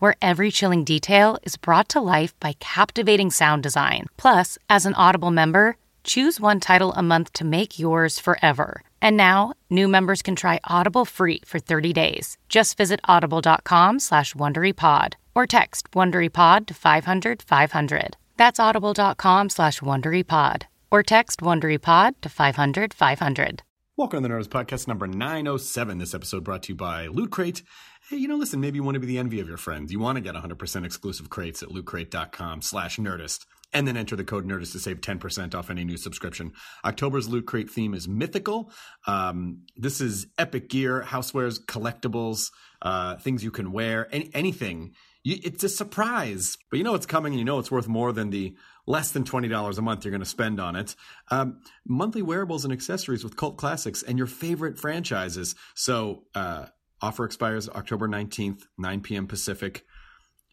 [0.00, 4.06] where every chilling detail is brought to life by captivating sound design.
[4.16, 8.82] Plus, as an Audible member, choose one title a month to make yours forever.
[9.00, 12.36] And now, new members can try Audible free for 30 days.
[12.48, 18.16] Just visit audible.com slash WonderyPod or text WonderyPod to 500 500.
[18.36, 23.62] That's audible.com slash WonderyPod or text WonderyPod to 500 500.
[23.96, 25.98] Welcome to the Nerdist Podcast number 907.
[25.98, 27.62] This episode brought to you by Loot Crate.
[28.10, 29.92] Hey, you know, listen, maybe you want to be the envy of your friends.
[29.92, 34.24] You want to get 100% exclusive crates at lootcrate.com slash nerdist and then enter the
[34.24, 36.50] code nerdist to save 10% off any new subscription.
[36.84, 38.72] October's Loot Crate theme is mythical.
[39.06, 42.50] Um, this is epic gear, housewares, collectibles,
[42.82, 44.96] uh, things you can wear, any, anything.
[45.22, 48.12] You, it's a surprise, but you know it's coming and you know it's worth more
[48.12, 48.56] than the
[48.88, 50.96] less than $20 a month you're going to spend on it.
[51.30, 55.54] Um, monthly wearables and accessories with cult classics and your favorite franchises.
[55.76, 56.66] So, uh,
[57.02, 59.26] offer expires October 19th, 9 p.m.
[59.26, 59.84] Pacific.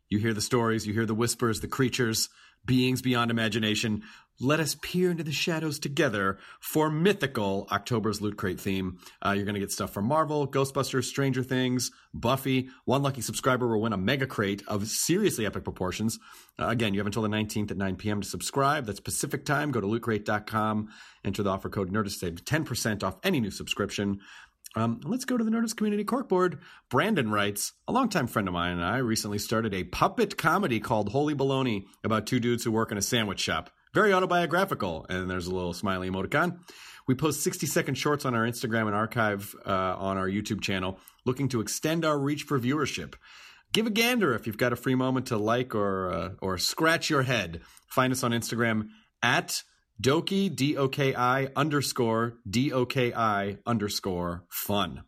[0.09, 2.29] You hear the stories, you hear the whispers, the creatures,
[2.65, 4.03] beings beyond imagination.
[4.39, 8.99] Let us peer into the shadows together for mythical October's Loot Crate theme.
[9.25, 12.69] Uh, you're going to get stuff from Marvel, Ghostbusters, Stranger Things, Buffy.
[12.85, 16.19] One lucky subscriber will win a mega crate of seriously epic proportions.
[16.59, 18.21] Uh, again, you have until the 19th at 9 p.m.
[18.21, 18.85] to subscribe.
[18.85, 19.71] That's Pacific time.
[19.71, 20.89] Go to lootcrate.com,
[21.25, 24.19] enter the offer code NERDIST, save 10% off any new subscription.
[24.75, 26.59] Um, let's go to the Nerdist Community Corkboard.
[26.91, 31.09] Brandon writes, a longtime friend of mine and I recently started a puppet comedy called
[31.09, 33.71] Holy Baloney about two dudes who work in a sandwich shop.
[33.97, 35.07] Very autobiographical.
[35.09, 36.59] And there's a little smiley emoticon.
[37.07, 40.99] We post 60 second shorts on our Instagram and archive uh, on our YouTube channel,
[41.25, 43.15] looking to extend our reach for viewership.
[43.73, 47.09] Give a gander if you've got a free moment to like or uh, or scratch
[47.09, 47.61] your head.
[47.87, 48.89] Find us on Instagram
[49.23, 49.63] at
[49.99, 55.05] Doki, D O K I underscore D O K I underscore fun.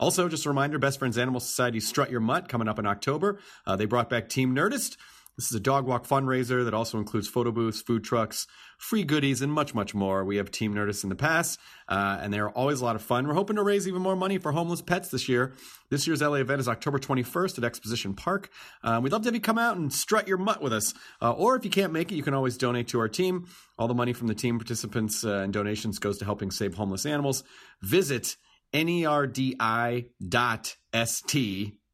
[0.00, 3.38] Also, just a reminder Best Friends Animal Society Strut Your Mutt coming up in October.
[3.64, 4.96] Uh, they brought back Team Nerdist.
[5.36, 9.40] This is a dog walk fundraiser that also includes photo booths, food trucks, free goodies,
[9.40, 10.24] and much, much more.
[10.26, 13.26] We have Team Nerdist in the past, uh, and they're always a lot of fun.
[13.26, 15.54] We're hoping to raise even more money for homeless pets this year.
[15.88, 18.50] This year's LA event is October 21st at Exposition Park.
[18.84, 20.92] Uh, we'd love to have you come out and strut your mutt with us.
[21.22, 23.46] Uh, or if you can't make it, you can always donate to our team.
[23.78, 27.06] All the money from the team participants uh, and donations goes to helping save homeless
[27.06, 27.42] animals.
[27.80, 28.36] Visit
[28.74, 29.64] nerdi.st.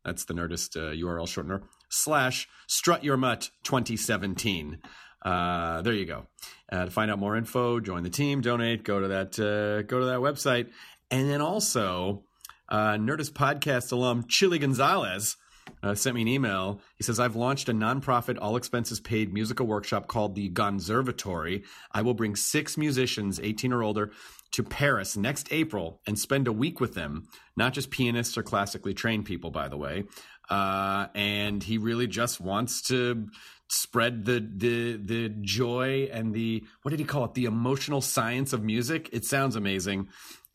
[0.05, 4.79] That's the Nerdist URL uh, shortener slash strut your mutt 2017.
[5.23, 6.27] Uh, there you go.
[6.71, 10.01] Uh, to find out more info, join the team, donate, go to that uh, go
[10.01, 10.71] to that website,
[11.11, 12.25] and then also
[12.69, 15.37] uh, Nerdist podcast alum Chilly Gonzales
[15.83, 16.81] uh, sent me an email.
[16.97, 21.65] He says, I've launched a nonprofit, all expenses paid musical workshop called the Gonzervatory.
[21.93, 24.13] I will bring six musicians, 18 or older,
[24.53, 27.29] to Paris next April and spend a week with them.
[27.57, 30.05] Not just pianists or classically trained people, by the way.
[30.49, 33.29] Uh, and he really just wants to
[33.71, 37.35] spread the the the joy and the what did he call it?
[37.35, 39.11] The emotional science of music?
[39.13, 40.09] It sounds amazing.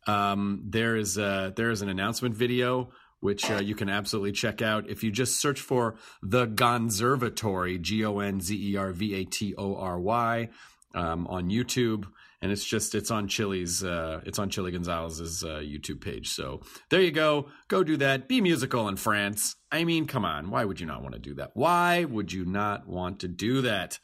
[0.08, 2.90] Um, there is a, there is an announcement video
[3.24, 4.90] which uh, you can absolutely check out.
[4.90, 9.24] If you just search for the Gonzervatory G O N Z E R V A
[9.24, 10.50] T O R Y
[10.94, 12.06] um, on YouTube
[12.44, 16.30] and it's just it's on Chilly's uh, it's on Chilly Gonzales's uh, YouTube page.
[16.30, 16.60] So
[16.90, 17.48] there you go.
[17.69, 18.28] Go do that.
[18.28, 19.56] Be musical in France.
[19.72, 20.51] I mean, come on.
[20.51, 21.51] Why would you not want to do that?
[21.54, 23.98] Why would you not want to do that?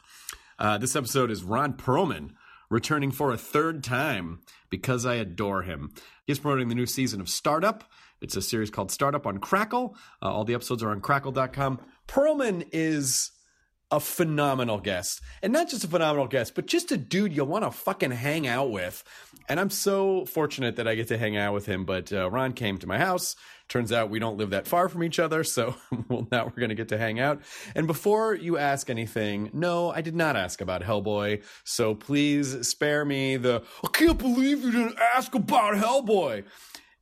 [0.58, 2.30] Uh, this episode is Ron Perlman
[2.70, 4.40] returning for a third time
[4.70, 5.92] because I adore him.
[6.26, 7.84] He's promoting the new season of Startup.
[8.22, 9.96] It's a series called Startup on Crackle.
[10.22, 11.80] Uh, all the episodes are on crackle.com.
[12.08, 13.32] Perlman is
[13.90, 15.20] a phenomenal guest.
[15.42, 18.46] And not just a phenomenal guest, but just a dude you'll want to fucking hang
[18.46, 19.02] out with.
[19.48, 21.84] And I'm so fortunate that I get to hang out with him.
[21.84, 23.34] But uh, Ron came to my house.
[23.68, 25.42] Turns out we don't live that far from each other.
[25.42, 25.74] So
[26.08, 27.40] well, now we're going to get to hang out.
[27.74, 31.42] And before you ask anything, no, I did not ask about Hellboy.
[31.64, 36.44] So please spare me the, I can't believe you didn't ask about Hellboy.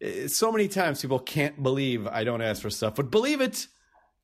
[0.02, 3.66] Uh, So many times people can't believe I don't ask for stuff, but believe it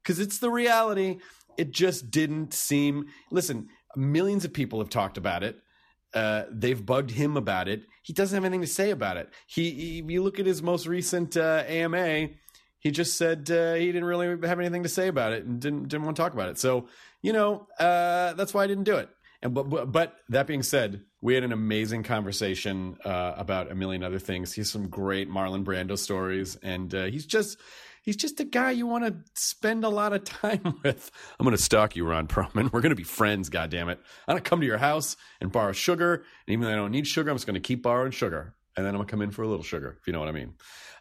[0.02, 1.19] because it's the reality.
[1.56, 3.06] It just didn't seem.
[3.30, 5.58] Listen, millions of people have talked about it.
[6.12, 7.86] Uh, they've bugged him about it.
[8.02, 9.30] He doesn't have anything to say about it.
[9.46, 12.28] He, he you look at his most recent uh, AMA.
[12.78, 15.88] He just said uh, he didn't really have anything to say about it and didn't
[15.88, 16.58] didn't want to talk about it.
[16.58, 16.88] So
[17.22, 19.08] you know uh, that's why I didn't do it.
[19.42, 23.74] And but, but but that being said, we had an amazing conversation uh, about a
[23.74, 24.52] million other things.
[24.52, 27.58] He's some great Marlon Brando stories, and uh, he's just
[28.04, 31.10] he's just a guy you want to spend a lot of time with.
[31.38, 32.64] I'm going to stalk you, Ron Perlman.
[32.72, 33.48] We're going to be friends.
[33.48, 33.98] God damn it!
[34.28, 36.92] I'm going to come to your house and borrow sugar, and even though I don't
[36.92, 38.54] need sugar, I'm just going to keep borrowing sugar.
[38.76, 40.32] And then I'm gonna come in for a little sugar, if you know what I
[40.32, 40.54] mean.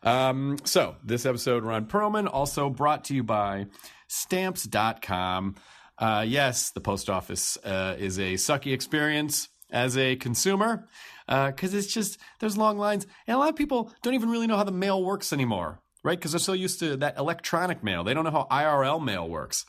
[0.04, 3.66] Um, so this episode, Ron Perlman, also brought to you by
[4.08, 5.56] Stamps.com.
[5.98, 10.88] Uh, yes, the post office uh, is a sucky experience as a consumer
[11.28, 14.58] because it's just there's long lines, and a lot of people don't even really know
[14.58, 16.18] how the mail works anymore, right?
[16.18, 19.66] Because they're so used to that electronic mail, they don't know how IRL mail works.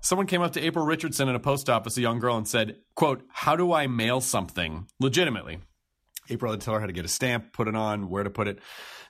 [0.00, 2.76] Someone came up to April Richardson in a post office, a young girl, and said,
[2.94, 5.58] "quote How do I mail something legitimately?"
[6.28, 8.30] April had to tell her how to get a stamp, put it on, where to
[8.30, 8.58] put it.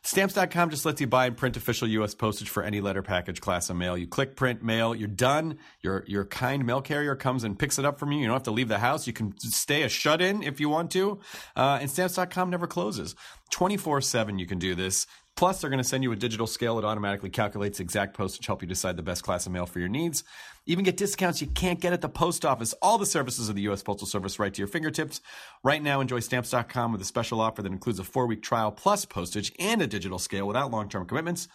[0.02, 2.14] Stamps.com just lets you buy and print official U.S.
[2.14, 3.98] postage for any letter package class of mail.
[3.98, 5.58] You click print mail, you're done.
[5.82, 8.20] Your your kind mail carrier comes and picks it up from you.
[8.20, 9.06] You don't have to leave the house.
[9.06, 11.18] You can stay a shut in if you want to.
[11.56, 13.16] Uh, and Stamps.com never closes.
[13.50, 15.06] 24 7 you can do this.
[15.36, 18.62] Plus, they're going to send you a digital scale that automatically calculates exact postage, help
[18.62, 20.24] you decide the best class of mail for your needs.
[20.64, 22.72] Even get discounts you can't get at the post office.
[22.80, 23.82] All the services of the U.S.
[23.82, 25.20] Postal Service right to your fingertips.
[25.62, 29.04] Right now, enjoy Stamps.com with a special offer that includes a four week trial plus
[29.04, 31.48] postage and a digital scale without long term commitments.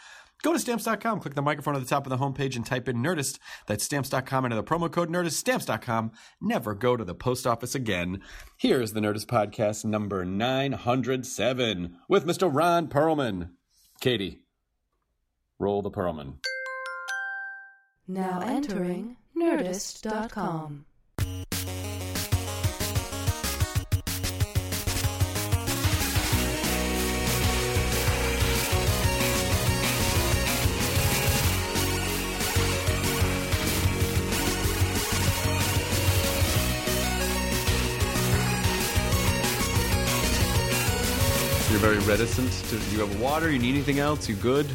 [0.44, 2.98] Go to stamps.com, click the microphone at the top of the homepage, and type in
[2.98, 3.38] Nerdist.
[3.68, 6.12] That's stamps.com, enter the promo code Nerdist, stamps.com.
[6.42, 8.22] Never go to the post office again.
[8.58, 12.50] Here's the Nerdist Podcast number 907 with Mr.
[12.52, 13.50] Ron Perlman.
[14.02, 14.40] Katie,
[15.60, 16.38] roll the Perlman.
[18.08, 20.86] Now entering Nerdist.com.
[41.92, 42.50] very reticent.
[42.70, 43.52] To, you have water?
[43.52, 44.30] You need anything else?
[44.30, 44.66] You good?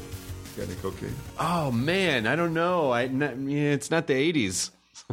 [0.54, 1.14] Got any cocaine?
[1.38, 2.92] Oh, man, I don't know.
[2.92, 4.70] I, not, yeah, it's not the 80s.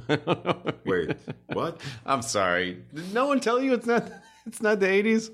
[0.86, 1.16] Wait,
[1.54, 1.80] what?
[2.06, 2.84] I'm sorry.
[2.94, 4.12] Did no one tell you it's not
[4.46, 5.32] it's not the 80s?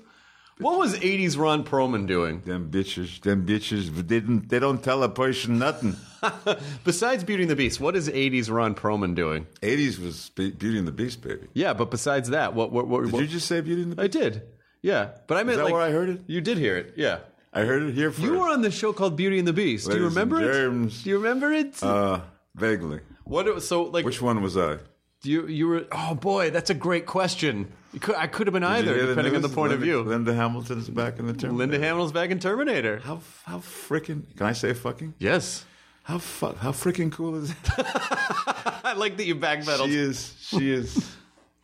[0.58, 2.42] What was 80s Ron Perlman doing?
[2.42, 4.48] Them bitches, them bitches didn't.
[4.50, 5.96] They don't tell a person nothing.
[6.84, 9.46] Besides Beauty and the Beast, what is 80s Ron Perlman doing?
[9.62, 11.48] '80s was Be- Beauty and the Beast, baby.
[11.54, 14.02] Yeah, but besides that, what what what, Did what you just say Beauty and the
[14.02, 14.42] I did.
[14.82, 16.22] Yeah, but I meant that like where I heard it?
[16.26, 16.94] You did hear it.
[16.96, 17.18] Yeah.
[17.52, 18.22] I heard it here first.
[18.22, 19.86] You were on the show called Beauty and the Beast.
[19.86, 21.02] Do you Ladies remember it?
[21.02, 21.82] Do you remember it?
[21.82, 22.20] uh,
[22.54, 23.00] vaguely.
[23.24, 24.78] what it was so like Which one was I?
[25.22, 27.72] you you were Oh boy, that's a great question.
[27.92, 30.02] You could, I could have been either depending on the point of view.
[30.02, 31.58] Linda Hamilton's back in the Terminator.
[31.58, 33.00] Linda Hamilton's back in Terminator.
[33.00, 34.34] How how freaking?
[34.36, 35.14] Can I say fucking?
[35.18, 35.64] Yes.
[36.04, 38.80] How fu- how freaking cool is that?
[38.84, 39.86] I like that you backpedaled.
[39.86, 40.34] she is.
[40.40, 41.16] She is.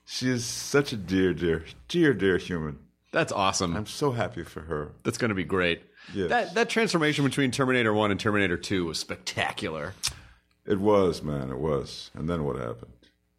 [0.05, 2.79] She is such a dear, dear, dear, dear human.
[3.17, 3.75] That's awesome.
[3.75, 4.93] I'm so happy for her.
[5.03, 5.81] That's going to be great.
[6.13, 6.29] Yes.
[6.29, 9.95] That that transformation between Terminator 1 and Terminator 2 was spectacular.
[10.67, 11.49] It was, man.
[11.49, 12.11] It was.
[12.13, 12.93] And then what happened?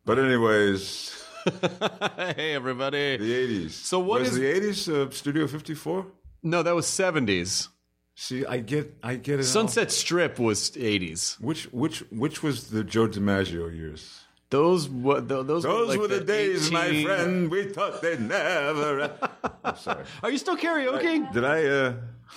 [0.04, 3.18] But anyways, hey everybody.
[3.18, 3.70] the '80s.
[3.72, 5.08] So what was is- the '80s?
[5.08, 6.08] Uh, Studio 54.
[6.42, 7.68] No, that was 70s.
[8.16, 9.44] See, I get, I get it.
[9.44, 11.40] Sunset Strip was 80s.
[11.40, 14.22] Which, which, which was the Joe DiMaggio years?
[14.50, 17.52] Those were those, Those were, like were the, days, my friend.
[17.52, 19.12] We thought they'd never.
[19.64, 20.06] I'm sorry.
[20.24, 21.32] Are you still karaoke?
[21.34, 21.94] Did I, uh,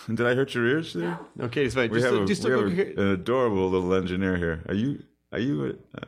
[0.08, 1.18] did I hurt your ears there?
[1.40, 1.90] Okay, it's fine.
[1.90, 4.64] We Just, have, a, just we have a- an adorable little engineer here.
[4.68, 5.02] Are you,
[5.32, 6.00] are you, uh,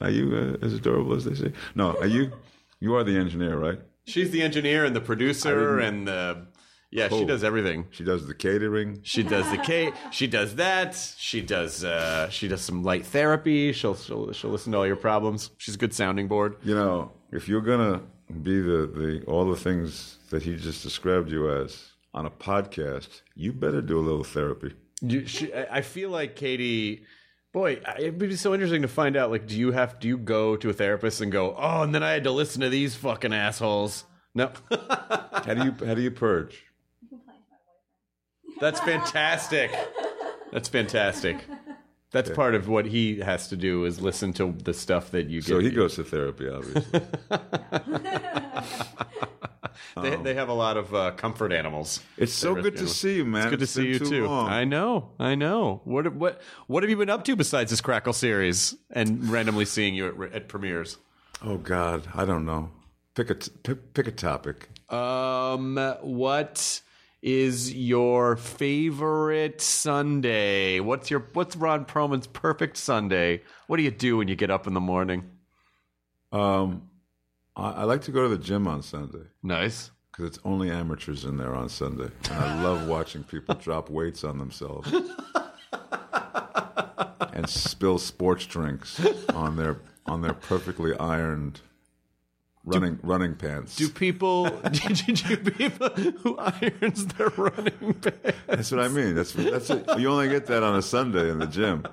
[0.00, 1.52] are you uh, as adorable as they say?
[1.74, 2.32] No, are you?
[2.80, 3.80] You are the engineer, right?
[4.06, 6.46] She's the engineer and the producer and the
[6.92, 7.24] yeah, she Oh.
[7.26, 7.86] does everything.
[7.90, 9.00] She does the catering.
[9.02, 9.94] She does the cake.
[10.12, 10.94] She does that.
[11.18, 11.82] She does.
[11.82, 13.72] Uh, she does some light therapy.
[13.72, 15.50] She'll, she'll she'll listen to all your problems.
[15.58, 16.56] She's a good sounding board.
[16.62, 18.02] You know, if you're gonna
[18.42, 23.22] be the, the all the things that he just described you as on a podcast,
[23.34, 24.74] you better do a little therapy.
[25.00, 27.04] You, she, I I feel like Katie
[27.52, 29.30] Boy, it'd be so interesting to find out.
[29.30, 32.02] Like, do you have do you go to a therapist and go, oh, and then
[32.02, 34.04] I had to listen to these fucking assholes?
[34.34, 36.62] No, How do you how do you purge?
[38.62, 39.70] That's fantastic.
[40.52, 41.44] That's fantastic.
[42.12, 45.40] That's part of what he has to do is listen to the stuff that you
[45.40, 45.48] get.
[45.48, 47.00] So he goes to therapy, obviously.
[50.00, 52.00] They, they have a lot of uh, comfort animals.
[52.16, 52.96] It's so good to animals.
[52.96, 53.42] see you, man.
[53.42, 54.28] It's good to see you too too.
[54.28, 55.82] I know, I know.
[55.84, 59.94] What what what have you been up to besides this Crackle series and randomly seeing
[59.94, 60.96] you at, at premieres?
[61.42, 62.70] Oh God, I don't know.
[63.14, 64.68] Pick a t- pick, pick a topic.
[64.90, 66.80] Um, what
[67.22, 70.80] is your favorite Sunday?
[70.80, 73.42] What's your what's Ron Perlman's perfect Sunday?
[73.68, 75.30] What do you do when you get up in the morning?
[76.32, 76.90] Um,
[77.56, 79.90] I, I like to go to the gym on Sunday Nice.
[80.10, 84.24] because it's only amateurs in there on Sunday, and I love watching people drop weights
[84.24, 84.92] on themselves
[87.32, 89.00] and spill sports drinks
[89.34, 91.60] on their on their perfectly ironed
[92.64, 93.76] running running pants.
[93.76, 98.38] Do people do, do people who irons their running pants?
[98.46, 99.14] That's what I mean.
[99.14, 99.98] That's that's it.
[99.98, 101.84] You only get that on a Sunday in the gym.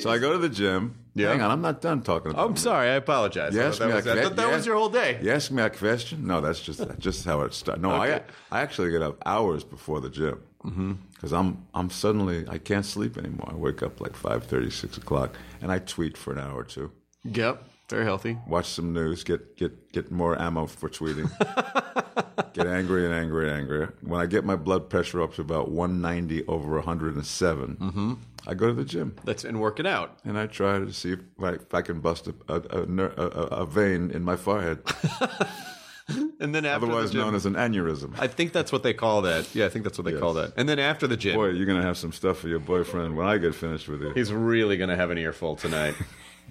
[0.00, 0.96] So I go to the gym.
[1.14, 1.30] Yeah.
[1.30, 2.30] Hang on, I'm not done talking.
[2.30, 3.52] About I'm sorry, I apologize.
[3.52, 4.76] You I asked thought me that, was, a I que- thought that you was your
[4.76, 5.18] whole day.
[5.20, 6.26] You ask me a question?
[6.26, 7.80] No, that's just that's just how it starts.
[7.80, 8.22] No, Okay.
[8.50, 10.92] I I actually get up hours before the gym mm-hmm.
[11.14, 13.48] because I'm I'm suddenly I can't sleep anymore.
[13.50, 16.92] I wake up like 5:30, 6 o'clock, and I tweet for an hour or two.
[17.24, 18.38] Yep, very healthy.
[18.46, 21.30] Watch some news, get get get more ammo for tweeting.
[22.52, 23.94] get angry and angry and angrier.
[24.02, 28.14] When I get my blood pressure up to about 190 over 107, mm-hmm.
[28.46, 29.16] I go to the gym.
[29.24, 30.18] That's and work it out.
[30.24, 33.14] and I try to see if I, if I can bust a, a, a, ner-
[33.16, 34.80] a, a- a vein in my forehead,
[36.40, 38.18] And then after otherwise the gym, known as an aneurysm.
[38.18, 39.54] I think that's what they call that.
[39.54, 40.20] Yeah, I think that's what they Yes.
[40.20, 40.54] call that.
[40.56, 43.26] And then after the gym, Boy, you're gonna have some stuff for your boyfriend when
[43.26, 44.12] I get finished with you.
[44.14, 45.94] he's really gonna have an earful tonight.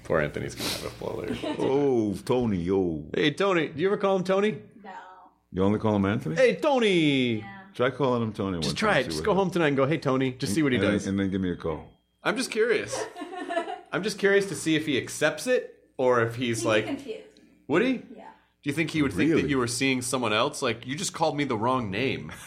[0.04, 1.56] Poor Anthony's gonna have a full earful.
[1.60, 3.04] Oh, Tony, yo.
[3.14, 4.52] Hey Tony, do you ever call him Tony?
[4.84, 4.92] No.
[5.52, 6.36] You only call him Anthony?
[6.36, 7.54] Hey Tony, Yeah.
[7.74, 8.60] Try calling him Tony.
[8.60, 9.04] just try it.
[9.06, 11.06] Just go home tonight and go, hey Tony, just see what he and does.
[11.08, 11.86] And then give me a call.
[12.24, 12.98] I'm just curious.
[13.92, 17.24] I'm just curious to see if he accepts it or if he's He's like, confused.
[17.68, 18.02] would he?
[18.16, 18.24] Yeah.
[18.64, 20.62] Do you think he would think that you were seeing someone else?
[20.62, 22.32] Like you just called me the wrong name.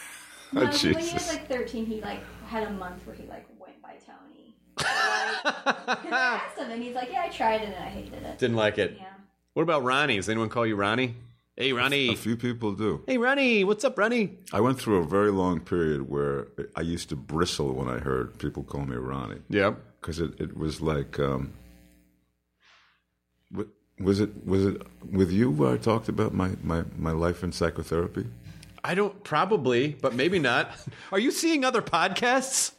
[0.53, 1.13] Oh, no, Oh, so when he Jesus.
[1.15, 4.07] was like 13, he like had a month where he like went by Tony.
[4.09, 7.89] So, like, 'cause I asked him, and he's like, "Yeah, I tried it, and I
[7.89, 8.97] hated it." Didn't like it.
[8.99, 9.07] Yeah.
[9.55, 10.17] What about Ronnie?
[10.17, 11.15] Does anyone call you Ronnie?
[11.57, 12.11] Hey Ronnie.
[12.11, 13.03] A few people do.
[13.07, 14.39] Hey Ronnie, what's up, Ronnie?
[14.53, 18.39] I went through a very long period where I used to bristle when I heard
[18.39, 19.41] people call me Ronnie.
[19.51, 19.79] Yep.
[20.01, 21.53] because it, it was like um,
[23.53, 23.65] wa-
[23.99, 27.53] was it was it with you where I talked about my, my, my life in
[27.53, 28.27] psychotherapy?
[28.83, 30.71] I don't probably, but maybe not.
[31.13, 32.73] Are you seeing other podcasts?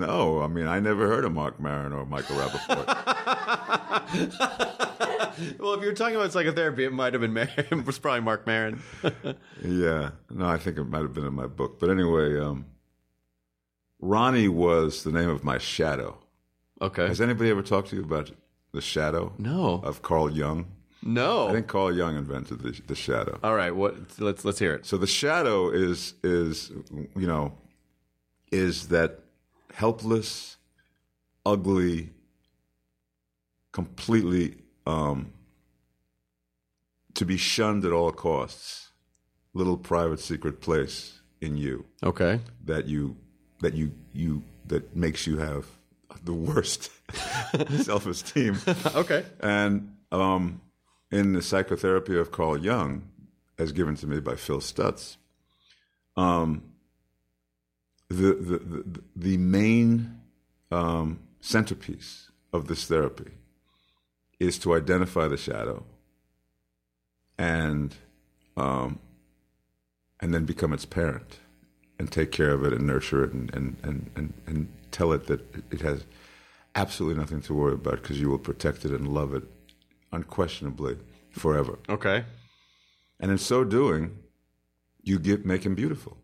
[0.00, 2.86] No, I mean I never heard of Marc Maron or Michael Rapaport.
[5.58, 8.46] Well, if you're talking about psychotherapy, it might have been Mar- it was probably Marc
[8.46, 8.82] Maron.
[9.64, 11.78] yeah, no, I think it might have been in my book.
[11.80, 12.66] But anyway, um,
[14.00, 16.18] Ronnie was the name of my shadow.
[16.82, 17.06] Okay.
[17.06, 18.30] Has anybody ever talked to you about
[18.72, 19.80] the shadow No.
[19.82, 20.66] of Carl Jung?
[21.02, 21.48] No.
[21.48, 23.38] I think Carl Jung invented the, the shadow.
[23.42, 23.74] All right.
[23.74, 23.96] What?
[24.18, 24.84] Let's let's hear it.
[24.84, 26.70] So the shadow is is
[27.16, 27.54] you know
[28.52, 29.20] is that
[29.74, 30.56] helpless,
[31.46, 32.10] ugly,
[33.72, 35.32] completely um,
[37.14, 38.90] to be shunned at all costs,
[39.54, 42.40] little private secret place in you Okay.
[42.64, 43.16] that you
[43.60, 45.66] that you you that makes you have
[46.24, 46.90] the worst
[47.82, 48.56] self esteem.
[48.94, 49.24] Okay.
[49.40, 50.60] And um,
[51.10, 53.08] in the psychotherapy of Carl Jung,
[53.58, 55.16] as given to me by Phil Stutz,
[56.16, 56.62] um,
[58.10, 60.20] the, the, the, the main
[60.70, 63.30] um, centerpiece of this therapy
[64.38, 65.84] is to identify the shadow
[67.38, 67.94] and
[68.56, 68.98] um,
[70.20, 71.38] and then become its parent
[71.98, 75.26] and take care of it and nurture it and, and, and, and, and tell it
[75.26, 75.40] that
[75.70, 76.04] it has
[76.74, 79.44] absolutely nothing to worry about because you will protect it and love it
[80.12, 80.98] unquestionably
[81.30, 81.78] forever.
[81.88, 82.24] Okay.
[83.18, 84.18] And in so doing,
[85.02, 86.16] you give, make him beautiful.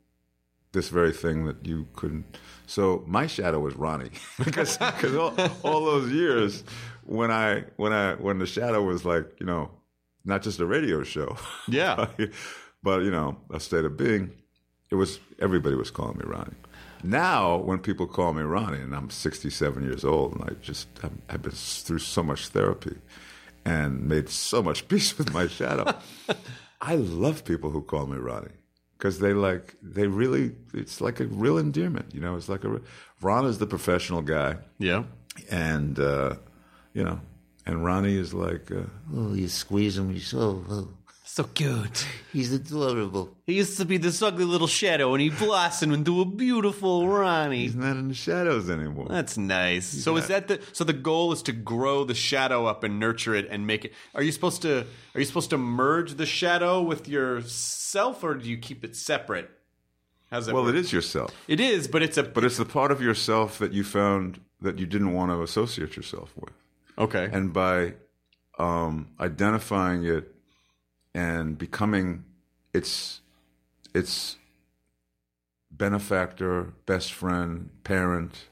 [0.77, 2.27] This very thing that you couldn't.
[2.67, 4.11] So my shadow was Ronnie
[4.45, 6.65] because because all, all those years
[7.07, 9.71] when I when I when the shadow was like you know
[10.25, 12.09] not just a radio show, Yeah.
[12.83, 14.33] but you know a state of being.
[14.91, 16.59] It was everybody was calling me Ronnie.
[17.03, 21.17] Now, when people call me Ronnie, and I'm 67 years old, and I just I've,
[21.31, 21.53] I've been
[21.87, 22.97] through so much therapy
[23.65, 25.87] and made so much peace with my shadow.
[26.83, 28.59] I love people who call me Ronnie
[28.99, 32.15] because they like they really it's like a real endearment.
[32.15, 32.81] You know, it's like a
[33.21, 35.05] Ron is the professional guy, Yeah.
[35.51, 36.37] and uh,
[36.95, 37.21] you know,
[37.67, 38.71] and Ronnie is like.
[38.71, 38.85] Uh,
[39.15, 40.11] Oh, you squeeze him.
[40.13, 40.65] you so.
[40.69, 40.89] Oh,
[41.37, 42.07] So cute.
[42.33, 43.29] he's adorable.
[43.45, 47.65] He used to be this ugly little shadow, and he blossomed into a beautiful Ronnie.
[47.65, 49.09] he's not in the shadows anymore.
[49.11, 49.85] That's nice.
[49.85, 53.35] So is that the so the goal is to grow the shadow up and nurture
[53.35, 56.81] it and make it Are you supposed to are you supposed to merge the shadow
[56.81, 59.51] with yourself or do you keep it separate?
[60.31, 60.75] How's that well, work?
[60.75, 63.75] it is yourself, It is, but it's a but it's the part of yourself that
[63.75, 66.55] you found that you didn't want to associate yourself with.
[66.99, 67.29] Okay.
[67.31, 67.93] and by
[68.59, 70.33] um, identifying it
[71.17, 72.25] and becoming
[72.75, 73.23] its
[73.95, 74.37] its
[75.71, 78.45] benefactor, best friend, parent,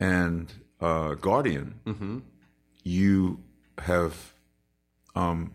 [0.00, 0.50] and
[0.80, 1.78] uh, guardian,
[2.82, 3.38] you
[3.76, 4.32] have
[5.14, 5.52] um,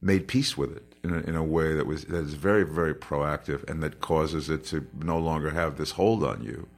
[0.00, 2.94] made peace with it in a, in a way that was that is very very
[2.94, 6.68] proactive and that causes it to no longer have this hold on you,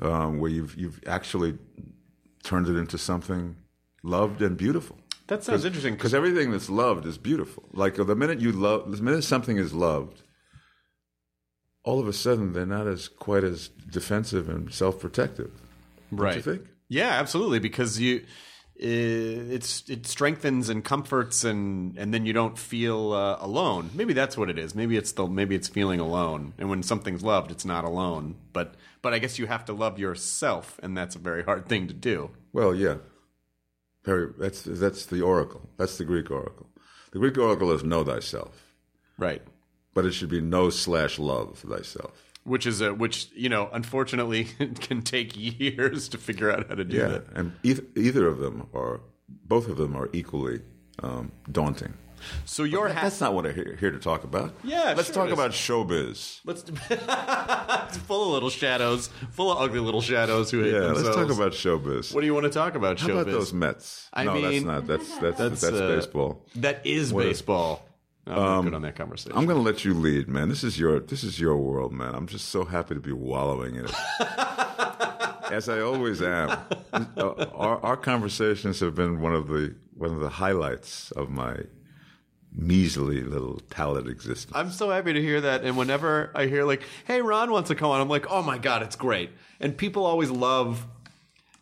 [0.00, 1.58] um, where you've you've actually
[2.44, 3.56] turned it into something
[4.04, 4.96] loved and beautiful.
[5.28, 7.64] That sounds interesting Because everything that's loved is beautiful.
[7.72, 10.22] Like the minute you love, the minute something is loved,
[11.84, 15.50] all of a sudden they're not as quite as defensive and self-protective.
[16.10, 16.34] right.
[16.34, 16.68] Don't you think?
[16.88, 18.24] Yeah, absolutely because you
[18.78, 23.90] it's it strengthens and comforts and and then you don't feel uh, alone.
[23.94, 24.74] Maybe that's what it is.
[24.74, 26.52] Maybe it's the maybe it's feeling alone.
[26.58, 28.36] And when something's loved, it's not alone.
[28.52, 31.88] But but I guess you have to love yourself and that's a very hard thing
[31.88, 32.30] to do.
[32.52, 32.96] Well, yeah.
[34.06, 34.32] Very.
[34.38, 35.68] That's that's the oracle.
[35.76, 36.66] That's the Greek oracle.
[37.12, 38.72] The Greek oracle is know thyself,
[39.18, 39.42] Right.
[39.94, 42.22] but it should be know slash love thyself.
[42.44, 44.44] Which is a which you know unfortunately
[44.80, 47.24] can take years to figure out how to do Yeah, that.
[47.34, 50.60] and either, either of them are, both of them are equally
[51.02, 51.94] um, daunting.
[52.44, 54.54] So you're But ha- that's not what I'm here, here to talk about.
[54.64, 56.40] Yeah, let's sure talk about showbiz.
[56.44, 61.04] Let's it's full of little shadows, full of ugly little shadows who hate Yeah, themselves.
[61.04, 62.14] let's talk about showbiz.
[62.14, 62.98] What do you want to talk about?
[63.00, 63.12] How showbiz?
[63.22, 64.08] about those Mets?
[64.12, 64.86] I no, mean- that's not.
[64.86, 66.44] That's that's That's, that's, uh, baseball.
[66.56, 67.82] That is baseball.
[68.28, 69.38] I'm not good on that conversation.
[69.38, 70.48] I'm going to let you lead, man.
[70.48, 72.12] This is your this is your world, man.
[72.14, 73.94] I'm just so happy to be wallowing in it,
[75.52, 76.50] as I always am.
[76.92, 81.56] Uh, our, our conversations have been one of the one of the highlights of my
[82.56, 84.52] measly little talent existence.
[84.56, 85.62] I'm so happy to hear that.
[85.64, 88.58] And whenever I hear like, "Hey, Ron wants to come on," I'm like, "Oh my
[88.58, 89.30] god, it's great!"
[89.60, 90.86] And people always love.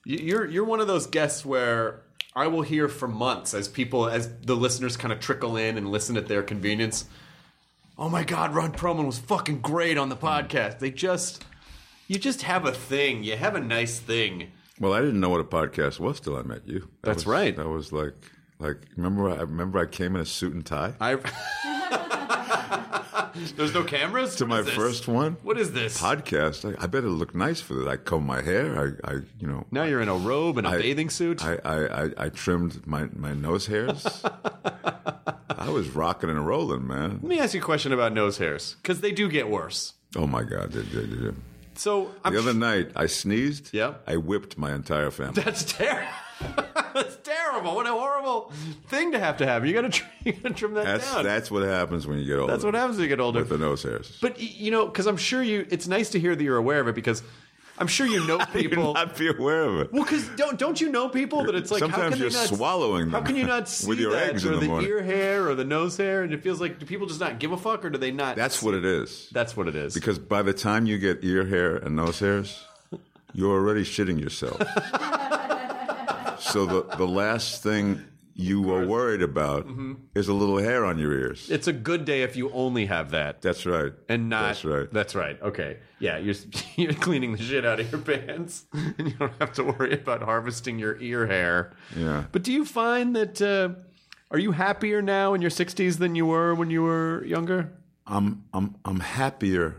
[0.05, 2.03] you- You're you're one of those guests where
[2.37, 5.91] I will hear for months as people as the listeners kind of trickle in and
[5.91, 7.07] listen at their convenience.
[7.97, 10.79] Oh my god, Ron Perlman was fucking great on the podcast.
[10.79, 11.45] They just
[12.07, 13.25] you just have a thing.
[13.25, 14.53] You have a nice thing.
[14.79, 16.81] Well, I didn't know what a podcast was till I met you.
[16.81, 17.57] That That's was- right.
[17.57, 18.15] That was like
[18.59, 21.17] like remember I remember I came in a suit and tie I
[23.57, 25.37] There's no cameras to What my first one.
[25.43, 26.01] What is this?
[26.01, 26.77] podcast.
[26.79, 27.87] I, I better look nice for this.
[27.89, 28.97] I comb my hair.
[29.05, 31.45] I, I you know, Now you're in a robe and a I- bathing suit.
[31.45, 34.07] I, I, I, I trimmed my, my nose hairs.
[35.51, 37.11] I was rocking and rolling, man.
[37.23, 39.95] Let me ask you a question about nose hairs because they do get worse.
[40.17, 40.71] Oh my God!
[40.73, 41.33] They.
[41.75, 43.71] So I'm The other night, I sneezed.
[43.73, 43.95] Yeah.
[44.07, 45.43] I whipped my entire family.
[45.43, 46.09] that's terrible.
[46.95, 47.75] that's terrible.
[47.75, 48.53] What a horrible
[48.89, 49.65] thing to have to have.
[49.67, 51.25] You gotta tr- you gotta trim that That's down.
[51.25, 52.53] that's what happens when you get older.
[52.53, 53.41] That's what happens when you get older.
[53.41, 54.19] with the nose hairs.
[54.21, 55.67] But you know, because I'm sure you.
[55.71, 57.23] It's nice to hear that you're aware of it because
[57.79, 58.95] I'm sure you know you people.
[58.95, 59.93] not be aware of it.
[59.93, 62.37] well, because don't don't you know people that it's like how Sometimes can you're they
[62.37, 64.67] not, swallowing How can you not see with your that eggs or in the the
[64.69, 64.89] morning.
[64.91, 66.23] ear hair or the nose hair?
[66.23, 68.37] And it feels like do people just not give a fuck or do they not?
[68.37, 69.29] That's what it is.
[69.33, 69.95] that's what it is.
[69.95, 72.63] Because by the time you get ear hair and nose hairs,
[73.33, 74.61] you're already shitting yourself.
[76.55, 78.01] So the the last thing
[78.37, 79.67] you are worried about
[80.15, 81.49] is a little hair on your ears.
[81.51, 83.41] it's a good day if you only have that.
[83.43, 83.93] That's right.
[84.09, 84.93] and not That's right.
[84.93, 85.41] That's right.
[85.43, 85.79] Okay.
[85.99, 86.35] Yeah, you're
[86.77, 90.23] you're cleaning the shit out of your pants, and you don't have to worry about
[90.23, 91.73] harvesting your ear hair.
[91.97, 92.25] Yeah.
[92.33, 93.81] But do you find that uh,
[94.31, 97.73] are you happier now in your 60s than you were when you were younger?
[98.07, 99.77] I'm I'm I'm happier.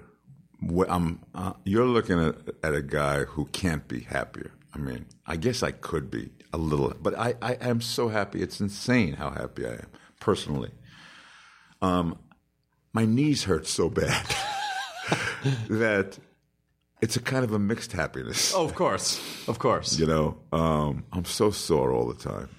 [0.90, 4.52] I'm uh, you're looking at at a guy who can't be happier.
[4.74, 8.42] I mean, I guess I could be a little, but I I am so happy.
[8.42, 9.90] It's insane how happy I am
[10.20, 10.72] personally.
[11.82, 12.18] Um,
[12.94, 14.26] my knees hurt so bad
[15.70, 16.18] that
[17.02, 18.54] it's a kind of a mixed happiness.
[18.56, 20.00] Oh, of course, of course.
[20.00, 22.50] You know, um, I'm so sore all the time,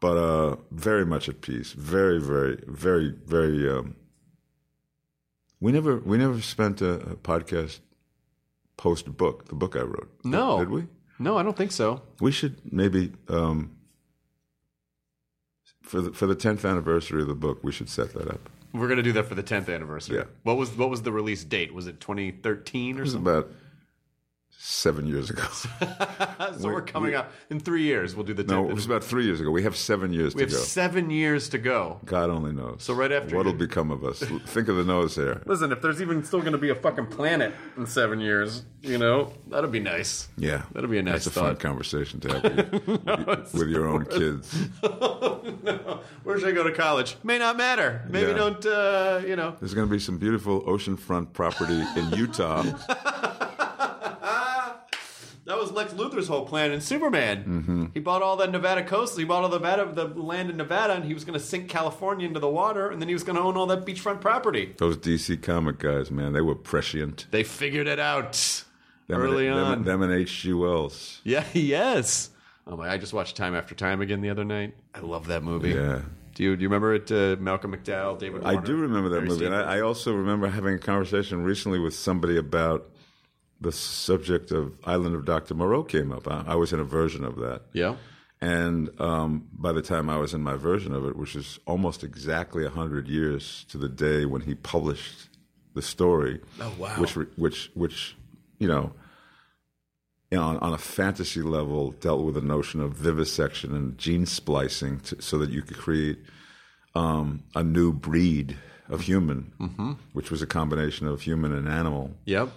[0.00, 1.72] but uh, very much at peace.
[1.72, 3.68] Very, very, very, very.
[3.68, 3.94] Um,
[5.60, 7.80] we never, we never spent a, a podcast
[8.76, 10.10] post book, the book I wrote.
[10.24, 10.86] No, did we?
[11.18, 12.02] No, I don't think so.
[12.20, 13.72] We should maybe um,
[15.82, 18.48] for the for the tenth anniversary of the book, we should set that up.
[18.72, 20.18] We're gonna do that for the 10th anniversary.
[20.18, 20.24] Yeah.
[20.42, 21.72] What was what was the release date?
[21.72, 23.32] Was it 2013 or It was something?
[23.32, 23.50] about
[24.60, 25.44] seven years ago.
[26.58, 28.16] so we're coming up in three years.
[28.16, 28.48] We'll do the 10th.
[28.48, 29.52] no, it was about three years ago.
[29.52, 30.58] We have seven years we to have go.
[30.58, 32.00] seven years to go.
[32.04, 32.82] God only knows.
[32.82, 34.18] So right after what'll you- become of us?
[34.18, 35.42] Think of the nose hair.
[35.46, 39.32] Listen, if there's even still gonna be a fucking planet in seven years, you know,
[39.46, 40.28] that'd be nice.
[40.36, 44.04] Yeah, That'd be a nice That's a fun conversation to have with, with your own
[44.06, 44.54] kids.
[45.62, 47.16] No, Where should I go to college?
[47.22, 48.02] May not matter.
[48.08, 48.36] Maybe Yeah.
[48.36, 48.66] don't.
[48.66, 49.56] Uh, you know.
[49.60, 52.62] There's going to be some beautiful oceanfront property in Utah.
[55.48, 57.90] That was Lex Luthor's whole plan in Superman.
[57.94, 59.16] He bought all the Nevada coast.
[59.16, 61.70] He bought all the Nevada, the land in Nevada, and he was going to sink
[61.70, 64.74] California into the water, and then he was going to own all that beachfront property.
[64.76, 67.28] Those DC comic guys, man, they were prescient.
[67.30, 68.34] They figured it out
[69.06, 69.70] Them early and, on.
[69.70, 70.52] Them, them and H.G.
[70.52, 71.22] Wells.
[71.24, 71.44] Yeah.
[71.54, 72.28] Yes.
[72.66, 72.90] Oh my!
[72.90, 74.74] I just watched Time After Time again the other night.
[74.94, 75.70] I love that movie.
[75.70, 76.02] Yeah.
[76.34, 77.10] Do you do you remember it?
[77.10, 78.44] Uh, Malcolm McDowell, David.
[78.44, 81.78] I do remember that Barry movie, and I, I also remember having a conversation recently
[81.78, 82.90] with somebody about
[83.60, 85.54] the subject of Island of Dr.
[85.54, 86.28] Moreau came up.
[86.28, 87.62] I, I was in a version of that.
[87.72, 87.96] yeah.
[88.40, 92.04] And um, by the time I was in my version of it, which is almost
[92.04, 95.28] exactly 100 years to the day when he published
[95.74, 96.40] the story.
[96.60, 97.00] Oh, wow.
[97.00, 98.16] Which, which, which
[98.60, 98.92] you know,
[100.30, 104.24] you know, on, on a fantasy level, dealt with the notion of vivisection and gene
[104.24, 106.18] splicing to, so that you could create
[106.94, 108.56] um, a new breed
[108.88, 109.92] of human, Mm-hmm.
[110.12, 112.50] which was a combination of human and animal Yep.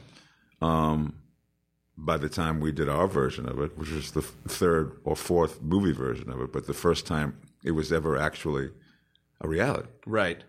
[0.62, 5.62] By the time we did our version of it, which was the third or fourth
[5.62, 8.70] movie version of it, but the first time it was ever actually
[9.40, 10.44] a reality Right.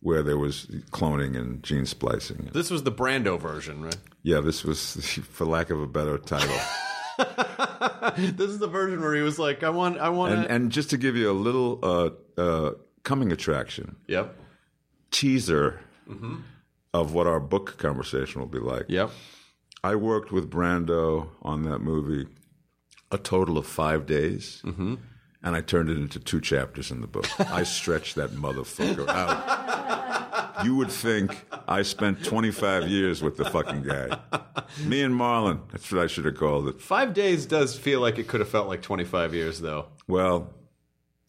[0.00, 2.50] where there was cloning and gene splicing.
[2.52, 3.96] This was the Brando version, right?
[4.22, 4.94] Yeah, this was,
[5.30, 6.58] for lack of a better title.
[8.16, 10.90] this is the version where he was like, "I want, I want." and, and just
[10.90, 12.70] to give you a little uh, uh,
[13.02, 14.34] coming attraction yep.
[15.10, 15.80] teaser
[16.94, 18.86] of what our book conversation will be like.
[18.88, 19.10] Yep.
[19.84, 22.28] I worked with Brando on that movie
[23.10, 24.94] a total of five days, Mm-hmm.
[25.42, 27.26] and I turned it into two chapters in the book.
[27.50, 30.64] I stretched that motherfucker out.
[30.64, 31.34] You would think
[31.66, 34.16] I spent 25 years with the fucking guy.
[34.84, 35.60] Me and Marlon.
[35.72, 36.80] That's what I should have called it.
[36.80, 39.86] Five days does feel like it could have felt like twenty-five years, though.
[40.06, 40.50] Well,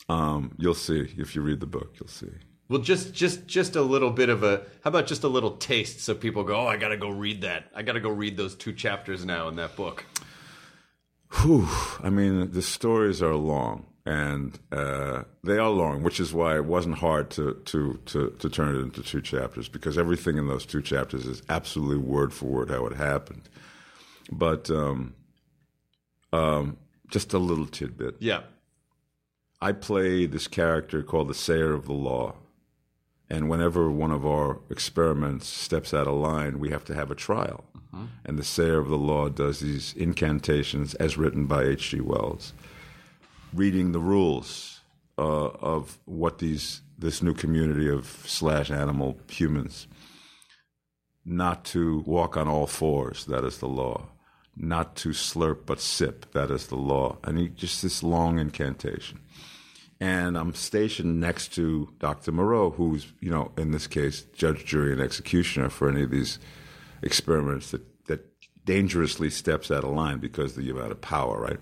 [0.07, 1.95] um, you'll see if you read the book.
[1.99, 2.29] You'll see.
[2.73, 4.63] Well, just just just a little bit of a.
[4.83, 7.41] How about just a little taste, so people go, "Oh, I got to go read
[7.41, 7.65] that.
[7.75, 10.07] I got to go read those two chapters now in that book."
[11.33, 11.67] Whew.
[12.01, 16.65] I mean, the stories are long, and uh, they are long, which is why it
[16.65, 20.65] wasn't hard to, to, to, to turn it into two chapters because everything in those
[20.65, 23.47] two chapters is absolutely word for word how it happened.
[24.31, 25.13] But um,
[26.31, 28.15] um, just a little tidbit.
[28.17, 28.41] Yeah.
[29.61, 32.37] I play this character called the Sayer of the Law.
[33.29, 37.15] And whenever one of our experiments steps out of line, we have to have a
[37.15, 37.65] trial.
[38.25, 42.01] And the Sayer of the Law does these incantations as written by H.G.
[42.01, 42.53] Wells,
[43.53, 44.81] reading the rules
[45.17, 49.87] uh, of what these this new community of slash animal humans
[51.25, 54.09] not to walk on all fours, that is the law.
[54.55, 57.17] Not to slurp but sip, that is the law.
[57.23, 59.19] And he, just this long incantation.
[60.03, 62.33] And I'm stationed next to Dr.
[62.33, 66.39] Moreau, who's, you know, in this case, judge, jury, and executioner for any of these
[67.01, 68.25] experiments that, that
[68.65, 71.59] dangerously steps out of line because of the amount of power, right?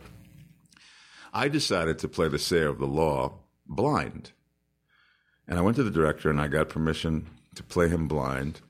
[1.31, 3.35] I decided to play the sayer of the law
[3.67, 4.31] blind.
[5.47, 8.61] And I went to the director and I got permission to play him blind.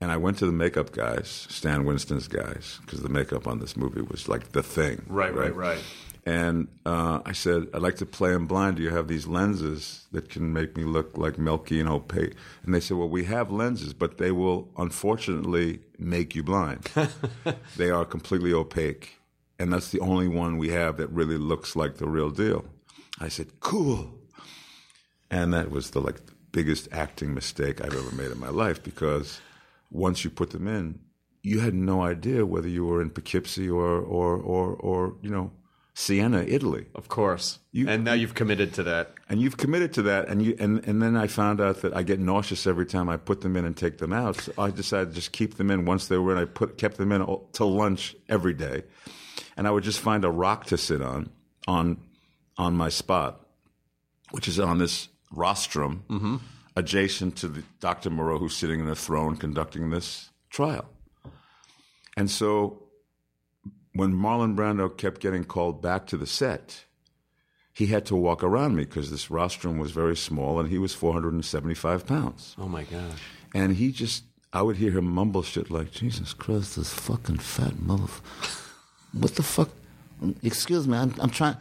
[0.00, 3.76] And I went to the makeup guys, Stan Winston's guys, because the makeup on this
[3.76, 5.04] movie was like the thing.
[5.08, 5.34] Right.
[5.34, 5.52] Right.
[5.52, 5.82] Right.
[6.26, 8.76] And uh, I said, I'd like to play him blind.
[8.76, 12.34] Do you have these lenses that can make me look like milky and opaque?
[12.62, 16.90] And they said, Well, we have lenses, but they will unfortunately make you blind.
[17.76, 19.16] they are completely opaque.
[19.58, 22.64] And that's the only one we have that really looks like the real deal.
[23.18, 24.14] I said, Cool.
[25.30, 26.20] And that was the like
[26.52, 29.40] biggest acting mistake I've ever made in my life because
[29.90, 30.98] once you put them in,
[31.42, 35.52] you had no idea whether you were in Poughkeepsie or or or, or you know
[36.00, 36.86] Siena, Italy.
[36.94, 37.58] Of course.
[37.72, 39.12] You- and now you've committed to that.
[39.28, 42.02] And you've committed to that, and you and, and then I found out that I
[42.02, 44.36] get nauseous every time I put them in and take them out.
[44.36, 45.84] So I decided to just keep them in.
[45.84, 48.84] Once they were in, I put kept them in all, till lunch every day,
[49.58, 51.30] and I would just find a rock to sit on
[51.68, 51.98] on
[52.56, 53.46] on my spot,
[54.30, 56.36] which is on this rostrum mm-hmm.
[56.76, 58.08] adjacent to the Dr.
[58.08, 60.88] Moreau, who's sitting in a throne conducting this trial.
[62.16, 62.79] And so
[63.92, 66.84] when Marlon Brando kept getting called back to the set,
[67.72, 70.94] he had to walk around me because this rostrum was very small and he was
[70.94, 72.54] 475 pounds.
[72.58, 73.20] Oh my gosh.
[73.54, 77.74] And he just, I would hear him mumble shit like, Jesus Christ, this fucking fat
[77.74, 78.66] motherfucker.
[79.12, 79.70] What the fuck?
[80.42, 81.56] Excuse me, I'm, I'm trying.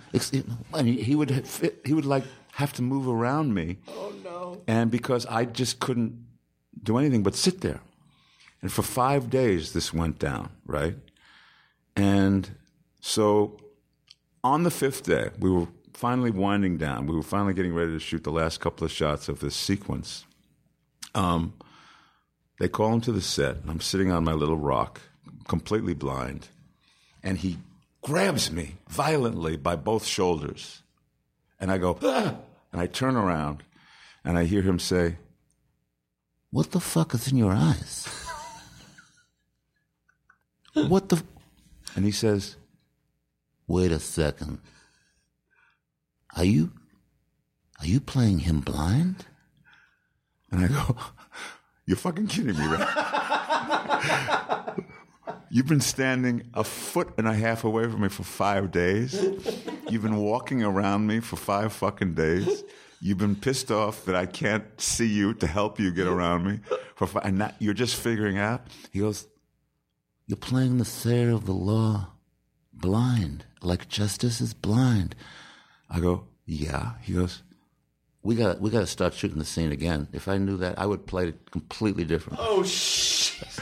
[0.73, 3.77] And he, he would fit, he would like have to move around me.
[3.87, 4.61] Oh no!
[4.67, 6.25] And because I just couldn't
[6.83, 7.79] do anything but sit there,
[8.61, 10.95] and for five days this went down, right?
[11.99, 12.49] And
[13.01, 13.57] so
[14.41, 17.07] on the fifth day, we were finally winding down.
[17.07, 20.25] We were finally getting ready to shoot the last couple of shots of this sequence.
[21.13, 21.55] Um,
[22.57, 25.01] they call him to the set, and I'm sitting on my little rock,
[25.49, 26.47] completely blind,
[27.21, 27.57] and he
[28.01, 30.83] grabs me violently by both shoulders.
[31.59, 32.35] And I go, ah!
[32.71, 33.63] and I turn around,
[34.23, 35.17] and I hear him say,
[36.49, 38.07] What the fuck is in your eyes?
[40.73, 41.21] what the?
[41.95, 42.55] And he says,
[43.67, 44.59] Wait a second.
[46.35, 46.71] Are you,
[47.79, 49.25] are you playing him blind?
[50.51, 50.95] And I go,
[51.85, 52.85] You're fucking kidding me, right?
[55.51, 59.19] You've been standing a foot and a half away from me for five days.
[59.89, 62.63] You've been walking around me for five fucking days.
[63.01, 66.59] You've been pissed off that I can't see you to help you get around me
[66.95, 68.67] for five, and that you're just figuring out.
[68.91, 69.25] He goes,
[70.29, 72.11] "You're playing the theater of the law,
[72.71, 75.15] blind, like justice is blind."
[75.89, 77.41] I go, "Yeah." He goes,
[78.21, 80.07] "We got we got to start shooting the scene again.
[80.13, 83.47] If I knew that, I would play it completely different." Oh shit.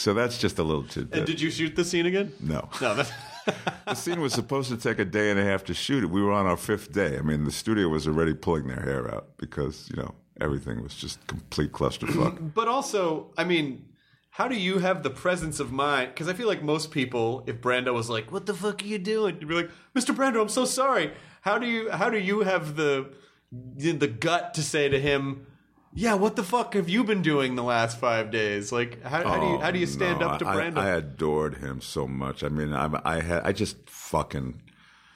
[0.00, 1.18] So that's just a little tidbit.
[1.18, 2.32] And did you shoot the scene again?
[2.40, 2.70] no.
[2.80, 2.94] No.
[2.94, 3.12] That,
[3.86, 6.06] the scene was supposed to take a day and a half to shoot it.
[6.06, 7.18] We were on our fifth day.
[7.18, 10.94] I mean, the studio was already pulling their hair out because, you know, everything was
[10.94, 12.54] just complete clusterfuck.
[12.54, 13.84] but also, I mean,
[14.30, 16.10] how do you have the presence of mind?
[16.14, 18.98] Because I feel like most people, if Brando was like, "What the fuck are you
[18.98, 20.14] doing?" You'd be like, "Mr.
[20.14, 21.12] Brando, I'm so sorry."
[21.42, 23.10] How do you how do you have the
[23.50, 25.46] the gut to say to him?
[25.92, 28.70] Yeah, what the fuck have you been doing the last five days?
[28.70, 30.78] Like, how, how do you oh, how do you stand Oh, No, up to Brando?
[30.78, 32.44] I, I adored him so much.
[32.44, 34.62] I mean, I, I had, I just fucking.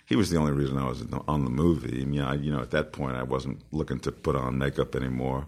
[0.07, 2.03] He was the only reason I was on the movie.
[2.03, 4.97] I mean, I, you know, at that point, I wasn't looking to put on makeup
[4.97, 5.47] anymore,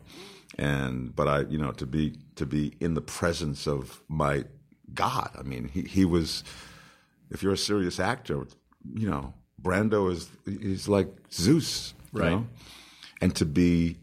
[0.56, 4.44] and but I, you know, to be to be in the presence of my
[4.94, 5.30] God.
[5.38, 6.42] I mean, he he was.
[7.30, 8.46] If you're a serious actor,
[8.94, 12.30] you know, Brando is he's like Zeus, you Right.
[12.32, 12.46] know?
[13.20, 13.96] and to be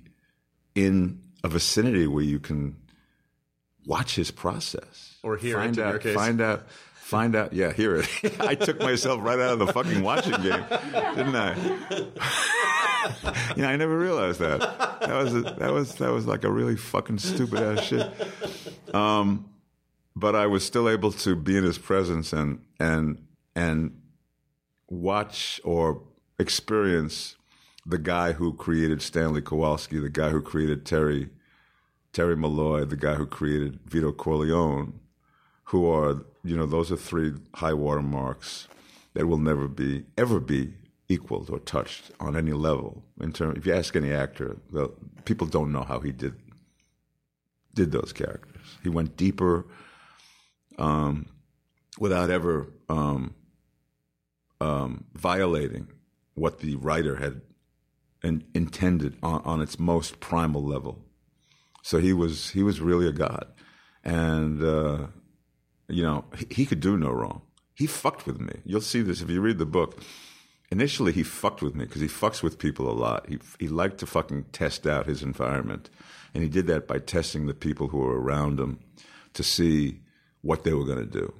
[0.75, 2.75] in a vicinity where you can
[3.85, 6.03] watch his process Or hear it, find in out.
[6.03, 7.53] Find out, find out.
[7.53, 8.09] Yeah, hear it.
[8.41, 10.65] I took myself right out of the fucking watching game,
[11.15, 11.55] didn't I?
[13.55, 14.59] you know, I never realized that.
[14.59, 18.11] That was a, that was that was like a really fucking stupid ass shit.
[18.93, 19.49] Um,
[20.15, 23.99] but I was still able to be in his presence and and and
[24.89, 26.01] watch or
[26.39, 27.35] experience
[27.85, 31.29] the guy who created Stanley Kowalski, the guy who created Terry
[32.13, 34.99] Terry Malloy, the guy who created Vito Corleone,
[35.65, 38.67] who are you know those are three high water marks
[39.13, 40.73] that will never be ever be
[41.09, 43.03] equaled or touched on any level.
[43.19, 44.57] In term, if you ask any actor,
[45.25, 46.35] people don't know how he did
[47.73, 48.77] did those characters.
[48.83, 49.65] He went deeper
[50.77, 51.27] um,
[51.99, 53.33] without ever um,
[54.61, 55.87] um, violating
[56.35, 57.41] what the writer had
[58.23, 61.03] in, intended on, on its most primal level.
[61.81, 63.47] So he was he was really a god,
[64.03, 65.07] and uh,
[65.89, 67.41] you know he, he could do no wrong.
[67.73, 68.61] He fucked with me.
[68.63, 70.01] You'll see this if you read the book.
[70.71, 73.27] Initially, he fucked with me because he fucks with people a lot.
[73.29, 75.89] He he liked to fucking test out his environment,
[76.33, 78.79] and he did that by testing the people who were around him
[79.33, 79.99] to see
[80.41, 81.33] what they were going to do,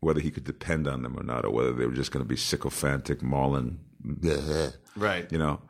[0.00, 2.28] whether he could depend on them or not, or whether they were just going to
[2.28, 3.78] be sycophantic Marlin,
[4.96, 5.30] right.
[5.30, 5.60] you know.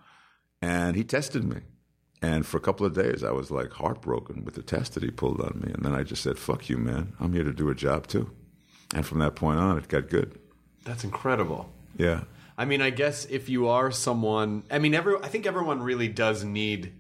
[0.61, 1.61] And he tested me.
[2.23, 5.11] And for a couple of days, I was like heartbroken with the test that he
[5.11, 5.73] pulled on me.
[5.73, 7.15] And then I just said, fuck you, man.
[7.19, 8.31] I'm here to do a job too.
[8.95, 10.39] And from that point on, it got good.
[10.85, 11.73] That's incredible.
[11.97, 12.23] Yeah.
[12.57, 16.09] I mean, I guess if you are someone, I mean, every, I think everyone really
[16.09, 16.93] does need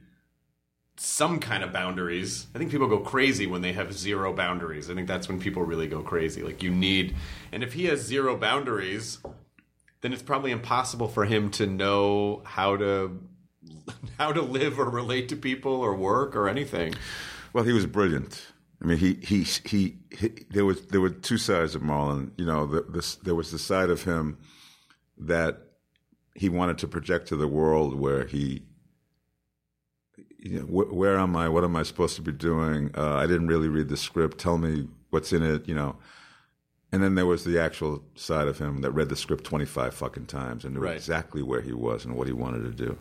[0.96, 2.46] some kind of boundaries.
[2.54, 4.90] I think people go crazy when they have zero boundaries.
[4.90, 6.42] I think that's when people really go crazy.
[6.42, 7.14] Like you need,
[7.50, 9.18] and if he has zero boundaries,
[10.00, 13.20] then it's probably impossible for him to know how to
[14.18, 16.94] how to live or relate to people or work or anything.
[17.52, 18.46] Well, he was brilliant.
[18.82, 19.98] I mean, he he he.
[20.10, 22.32] he there was there were two sides of Marlon.
[22.36, 24.38] You know, the, this, there was the side of him
[25.26, 25.58] that
[26.34, 28.62] he wanted to project to the world, where he,
[30.38, 31.48] you know, wh- where am I?
[31.48, 32.90] What am I supposed to be doing?
[32.96, 34.38] Uh, I didn't really read the script.
[34.38, 35.68] Tell me what's in it.
[35.68, 35.96] You know,
[36.90, 40.26] And then there was the actual side of him that read the script 25 fucking
[40.26, 40.96] times and knew Right.
[40.96, 42.98] exactly where he was and what he wanted to do.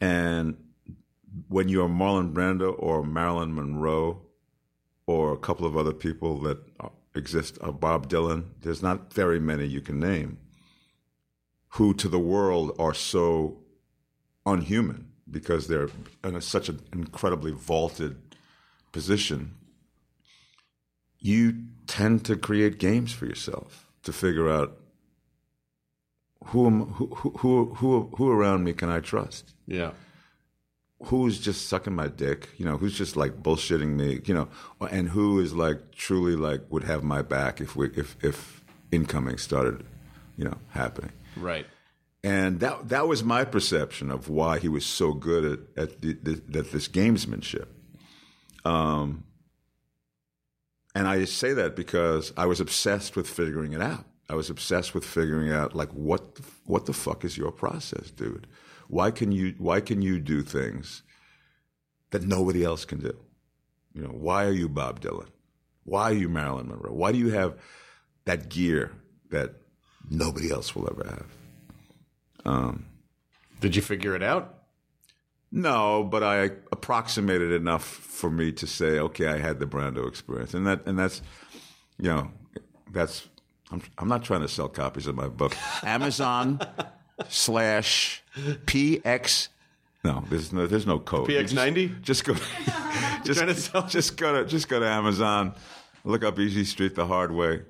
[0.00, 0.56] And
[1.48, 4.20] when you're Marlon Brando or Marilyn Monroe
[5.06, 6.58] or a couple of other people that
[7.14, 10.38] exist, uh, Bob Dylan, there's not very many you can name
[11.74, 13.58] who to the world are so
[14.46, 15.88] unhuman because they're
[16.22, 18.16] in a, such an incredibly vaulted
[18.92, 19.54] position.
[21.18, 24.78] You tend to create games for yourself to figure out
[26.46, 29.54] who am, who, who who who who around me can I trust?
[29.66, 29.92] Yeah.
[31.06, 34.48] who's just sucking my dick, you know, who's just like bullshitting me, you know,
[34.90, 39.38] and who is like truly like would have my back if we if if incoming
[39.38, 39.84] started,
[40.36, 41.12] you know, happening.
[41.36, 41.66] Right.
[42.22, 45.44] And that that was my perception of why he was so good
[45.76, 47.66] at at, the, the, this gamesmanship.
[48.64, 49.24] Um,
[50.94, 54.06] and I say that because I was obsessed with figuring it out.
[54.28, 58.46] I was obsessed with figuring out like what what the fuck is your process, dude?
[58.88, 61.02] Why can you why can you do things
[62.10, 63.16] that nobody else can do?
[63.92, 65.28] You know, why are you Bob Dylan?
[65.84, 66.94] Why are you Marilyn Monroe?
[66.94, 67.58] Why do you have
[68.24, 68.92] that gear
[69.30, 69.56] that
[70.10, 71.26] nobody else will ever have?
[72.44, 72.86] Um,
[73.60, 74.64] Did you figure it out?
[75.54, 80.52] no, but I approximated enough for me to say, okay, I had the Brando experience,
[80.52, 81.22] and that and that's,
[81.98, 82.30] you know,
[82.92, 83.28] that's.
[83.70, 85.56] I'm I'm not trying to sell copies of my book.
[85.84, 86.60] Amazon
[87.28, 89.48] slash PX.
[90.02, 91.28] No, there's no there's no code.
[91.28, 92.02] PX90?
[92.02, 92.34] Just, go.
[93.24, 95.54] just to sell- just go to just go to Amazon.
[96.04, 97.62] Look up Easy Street the hard way,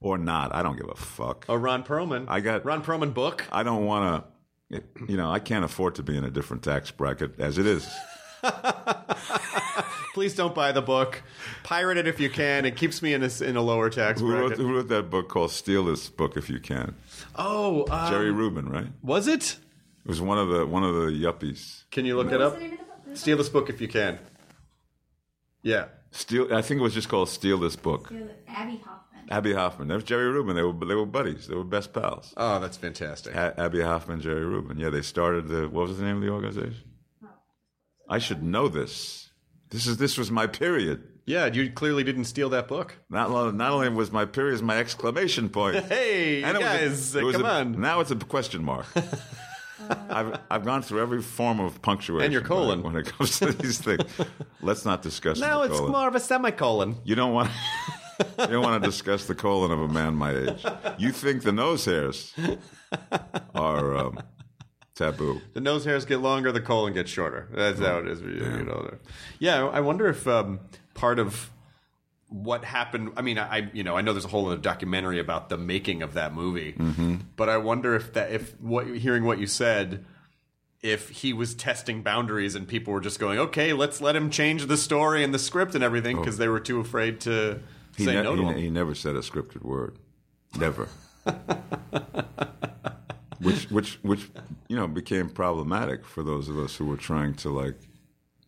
[0.00, 0.54] or not.
[0.54, 1.44] I don't give a fuck.
[1.48, 2.26] Oh, Ron Perlman.
[2.28, 3.44] I got- Ron Perlman book.
[3.52, 4.24] I don't want
[4.70, 4.82] to.
[5.08, 7.88] You know, I can't afford to be in a different tax bracket as it is.
[10.14, 11.22] Please don't buy the book.
[11.62, 12.64] Pirate it if you can.
[12.64, 14.58] It keeps me in a, in a lower tax Who wrote, bracket.
[14.58, 16.94] who wrote that book called "Steal This Book If You Can"?
[17.36, 18.86] Oh, um, Jerry Rubin, right?
[19.02, 19.56] was it?
[20.04, 21.84] It was one of the one of the yuppies.
[21.90, 22.56] Can you look it up?
[23.14, 24.18] Steal this book if you can.
[25.62, 25.86] Yeah.
[26.12, 26.52] Steal.
[26.54, 28.12] I think it was just called "Steal This Book."
[28.48, 29.09] Abbie Hoffman.
[29.30, 29.88] Abbie Hoffman.
[29.88, 30.56] That was Jerry Rubin.
[30.56, 31.46] They were they were buddies.
[31.46, 32.34] They were best pals.
[32.36, 33.34] Oh, that's fantastic.
[33.34, 34.78] A- Abbie Hoffman, Jerry Rubin.
[34.78, 35.68] Yeah, they started the.
[35.68, 36.90] What was the name of the organization?
[38.08, 39.30] I should know this.
[39.70, 41.04] This is this was my period.
[41.26, 42.96] Yeah, you clearly didn't steal that book.
[43.08, 45.76] Not lo- not only was my period, my exclamation point.
[45.88, 47.80] Hey, And it was a- guys, it was come a- on.
[47.80, 48.86] Now it's a question mark.
[50.10, 52.82] I've I've gone through every form of punctuation And your colon.
[52.82, 54.02] when it comes to these things.
[54.60, 55.38] Let's not discuss.
[55.38, 55.92] Now it's colon.
[55.92, 56.96] more of a semicolon.
[57.04, 57.50] You don't want.
[58.38, 60.64] You don't want to discuss the colon of a man my age.
[60.98, 62.34] You think the nose hairs
[63.54, 64.20] are um,
[64.94, 65.40] taboo?
[65.54, 67.48] The nose hairs get longer, the colon gets shorter.
[67.52, 68.20] That's how it is.
[68.20, 68.98] when You get older.
[69.38, 70.60] Yeah, I wonder if um,
[70.94, 71.50] part of
[72.28, 73.12] what happened.
[73.16, 76.02] I mean, I you know I know there's a whole other documentary about the making
[76.02, 76.74] of that movie,
[77.36, 80.04] but I wonder if that if what hearing what you said.
[80.82, 84.64] If he was testing boundaries and people were just going, okay, let's let him change
[84.64, 87.60] the story and the script and everything because they were too afraid to
[87.96, 88.56] He, say ne- no to he, him.
[88.58, 89.98] he never said a scripted word.
[90.58, 90.88] Never.
[93.40, 94.28] which which which
[94.68, 97.76] you know became problematic for those of us who were trying to like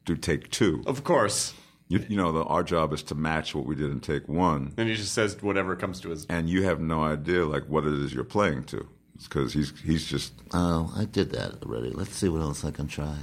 [0.05, 0.83] do take two.
[0.87, 1.55] Of course.
[1.89, 4.73] You, you know, the, our job is to match what we did in take one,
[4.79, 6.25] And he just says whatever comes to his.
[6.27, 8.89] and you have no idea like what it is you're playing to,
[9.23, 11.91] because he's he's just Oh, I did that already.
[11.91, 13.15] Let's see what else I can try.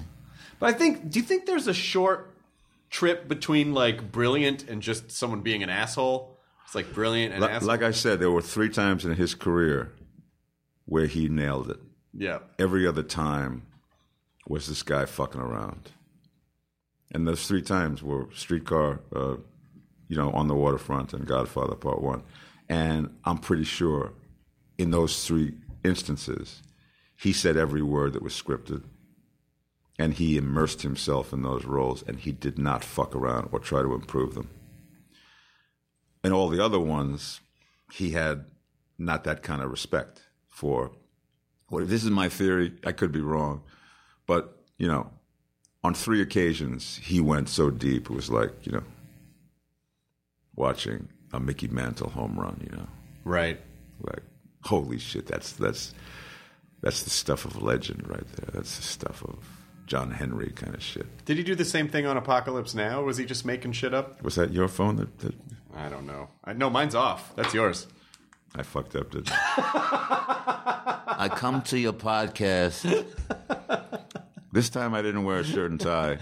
[0.60, 2.36] But I think, do you think there's a short
[2.90, 6.38] trip between like brilliant and just someone being an asshole?
[6.66, 7.68] It's like brilliant and Li- asshole.
[7.68, 9.92] like I said, there were three times in his career
[10.86, 11.80] where he nailed it.
[12.14, 12.40] yeah.
[12.58, 13.64] Every other time
[14.48, 15.92] was this guy fucking around,
[17.12, 19.36] and those three times were Streetcar, uh,
[20.08, 22.24] you know, on the waterfront and Godfather Part One,
[22.68, 24.14] and I'm pretty sure
[24.80, 26.62] in those three instances,
[27.16, 28.84] he said every word that was scripted.
[30.00, 33.82] And he immersed himself in those roles, and he did not fuck around or try
[33.84, 34.50] to improve them.
[36.24, 37.42] And all the other ones,
[37.92, 38.46] he had
[38.98, 40.92] not that kind of respect for.
[41.70, 42.74] Well, this is my theory.
[42.86, 43.62] I could be wrong,
[44.26, 45.12] but you know,
[45.84, 48.10] on three occasions he went so deep.
[48.10, 48.84] It was like you know,
[50.56, 52.60] watching a Mickey Mantle home run.
[52.64, 52.88] You know,
[53.24, 53.60] Right.
[54.02, 54.24] like
[54.64, 55.94] holy shit, that's that's
[56.82, 58.50] that's the stuff of legend right there.
[58.54, 59.38] That's the stuff of
[59.90, 61.08] John Henry kind of shit.
[61.26, 63.02] Did he do the same thing on Apocalypse Now?
[63.02, 64.22] Was he just making shit up?
[64.22, 65.34] Was that your phone that, that
[65.76, 66.30] I don't know.
[66.46, 67.36] I, no, mine's off.
[67.36, 67.88] That's yours.
[68.56, 69.10] I fucked up?
[69.10, 73.06] Did I come to your podcast.
[74.52, 76.18] This time I didn't wear a shirt and tie.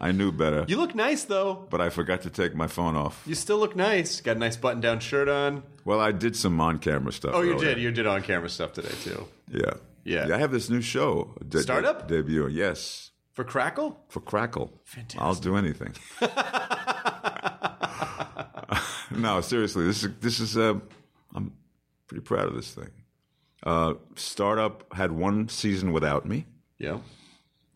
[0.00, 1.66] I knew better, You look nice though.
[1.70, 3.22] but I forgot to take my phone off.
[3.26, 4.20] You still look nice.
[4.20, 5.62] Got a nice button-down shirt on.
[5.84, 7.32] Well, I did some on-camera stuff.
[7.34, 7.74] Oh, you earlier.
[7.74, 7.82] did.
[7.82, 9.26] You did on-camera stuff today too.
[9.50, 9.74] Yeah.
[10.04, 10.34] Yeah.
[10.34, 11.34] I have this new show.
[11.48, 12.06] de- Startup?
[12.06, 12.46] de- debut.
[12.48, 13.10] Yes.
[13.32, 13.98] For Crackle?
[14.08, 14.80] For Crackle.
[14.84, 15.20] Fantastic.
[15.20, 15.94] I'll do anything.
[19.10, 19.86] no, seriously.
[19.86, 20.56] This is this is.
[20.56, 20.74] Uh,
[21.34, 21.52] I'm
[22.06, 22.90] pretty proud of this thing.
[23.62, 26.46] Uh, Startup had one season without me,
[26.78, 26.98] Yeah.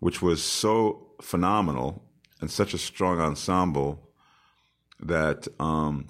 [0.01, 2.03] which was so phenomenal
[2.41, 4.11] and such a strong ensemble
[5.01, 6.09] that um,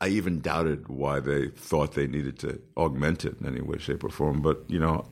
[0.00, 4.02] I even doubted why they thought they needed to augment it in any way, shape,
[4.04, 4.40] or form.
[4.40, 5.04] But you know,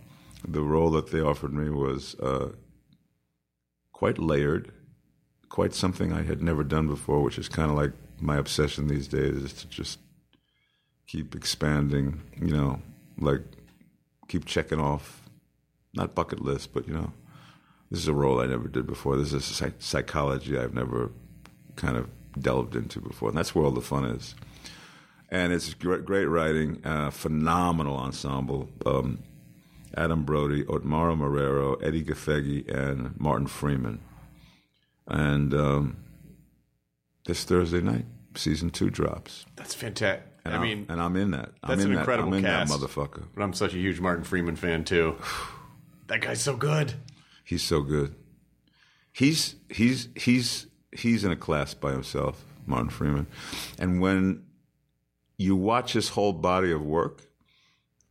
[0.46, 2.50] the role that they offered me was uh,
[3.92, 4.72] quite layered,
[5.48, 9.08] quite something I had never done before, which is kind of like my obsession these
[9.08, 9.98] days is to just
[11.06, 12.20] keep expanding.
[12.40, 12.82] You know,
[13.18, 13.42] like
[14.28, 15.22] keep checking off,
[15.94, 17.12] not bucket list, but you know,
[17.90, 19.16] this is a role I never did before.
[19.16, 21.12] This is psych- psychology I've never
[21.76, 24.34] kind of delved into before, and that's where all the fun is.
[25.30, 28.68] And it's great, great writing, uh, phenomenal ensemble.
[28.84, 29.22] Um,
[29.96, 34.00] Adam Brody, Otmara Marrero, Edi Gathegi, and Martin Freeman.
[35.06, 35.96] And um,
[37.26, 39.44] this Thursday night, season two drops.
[39.56, 40.26] That's fantastic.
[40.44, 41.50] And I I'm- mean, and I'm in that.
[41.62, 42.72] I'm that's in an that- incredible I'm in cast.
[42.72, 43.24] that motherfucker.
[43.34, 45.16] But I'm such a huge Martin Freeman fan too.
[46.08, 46.94] that guy's so good.
[47.44, 48.14] He's so good.
[49.12, 53.26] He's he's he's he's in a class by himself, Martin Freeman.
[53.78, 54.44] And when
[55.36, 57.22] you watch his whole body of work,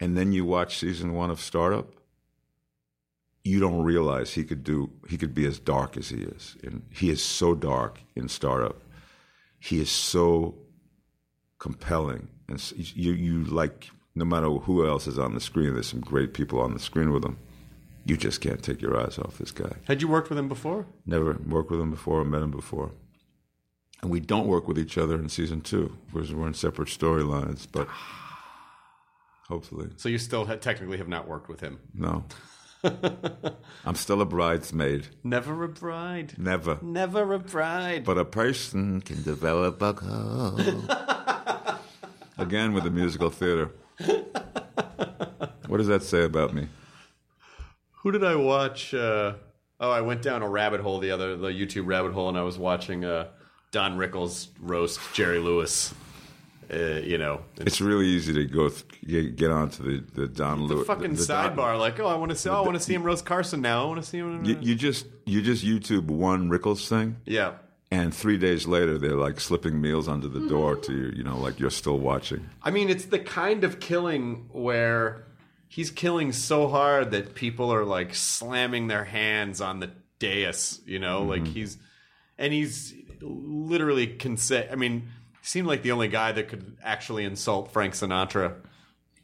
[0.01, 1.87] and then you watch season one of Startup,
[3.43, 6.57] you don't realize he could do he could be as dark as he is.
[6.63, 8.81] And he is so dark in Startup.
[9.59, 10.55] He is so
[11.59, 15.73] compelling, and you you like no matter who else is on the screen.
[15.73, 17.37] There's some great people on the screen with him.
[18.03, 19.73] You just can't take your eyes off this guy.
[19.85, 20.87] Had you worked with him before?
[21.05, 22.91] Never worked with him before or met him before.
[24.01, 27.67] And we don't work with each other in season two because we're in separate storylines,
[27.71, 28.30] but ah.
[29.51, 29.89] Hopefully.
[29.97, 31.79] So you still ha- technically have not worked with him.
[31.93, 32.23] No.
[33.85, 35.07] I'm still a bridesmaid.
[35.23, 36.33] Never a bride.
[36.37, 36.79] Never.
[36.81, 38.05] Never a bride.
[38.05, 40.89] But a person can develop a code.
[42.37, 43.71] Again with the musical theater.
[45.67, 46.69] What does that say about me?
[48.03, 48.93] Who did I watch?
[48.93, 49.33] Uh,
[49.79, 52.43] oh, I went down a rabbit hole the other the YouTube rabbit hole, and I
[52.43, 53.27] was watching uh,
[53.71, 55.93] Don Rickles roast Jerry Lewis.
[56.73, 60.59] Uh, you know, It's really easy to go th- get, get onto the, the Don
[60.59, 60.87] the Lewis.
[60.87, 61.77] fucking the Don- sidebar.
[61.77, 62.49] like, oh, I want to see.
[62.49, 63.83] Oh, I want to see him roast Carson now.
[63.83, 64.45] I want to see him.
[64.45, 67.53] You, you just you just YouTube one Rickles thing, yeah.
[67.91, 71.11] and three days later they're like slipping meals under the door to you.
[71.13, 72.49] You know, like you're still watching.
[72.63, 75.25] I mean, it's the kind of killing where
[75.67, 80.99] he's killing so hard that people are like slamming their hands on the dais, you
[80.99, 81.77] know, like he's
[82.37, 84.67] and he's literally can say.
[84.71, 85.09] I mean,
[85.41, 88.55] seemed like the only guy that could actually insult Frank Sinatra,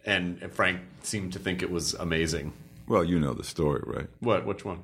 [0.05, 2.53] and Frank seemed to think it was amazing.
[2.88, 4.07] Well, you know the story, right?
[4.20, 4.45] What?
[4.45, 4.84] Which one?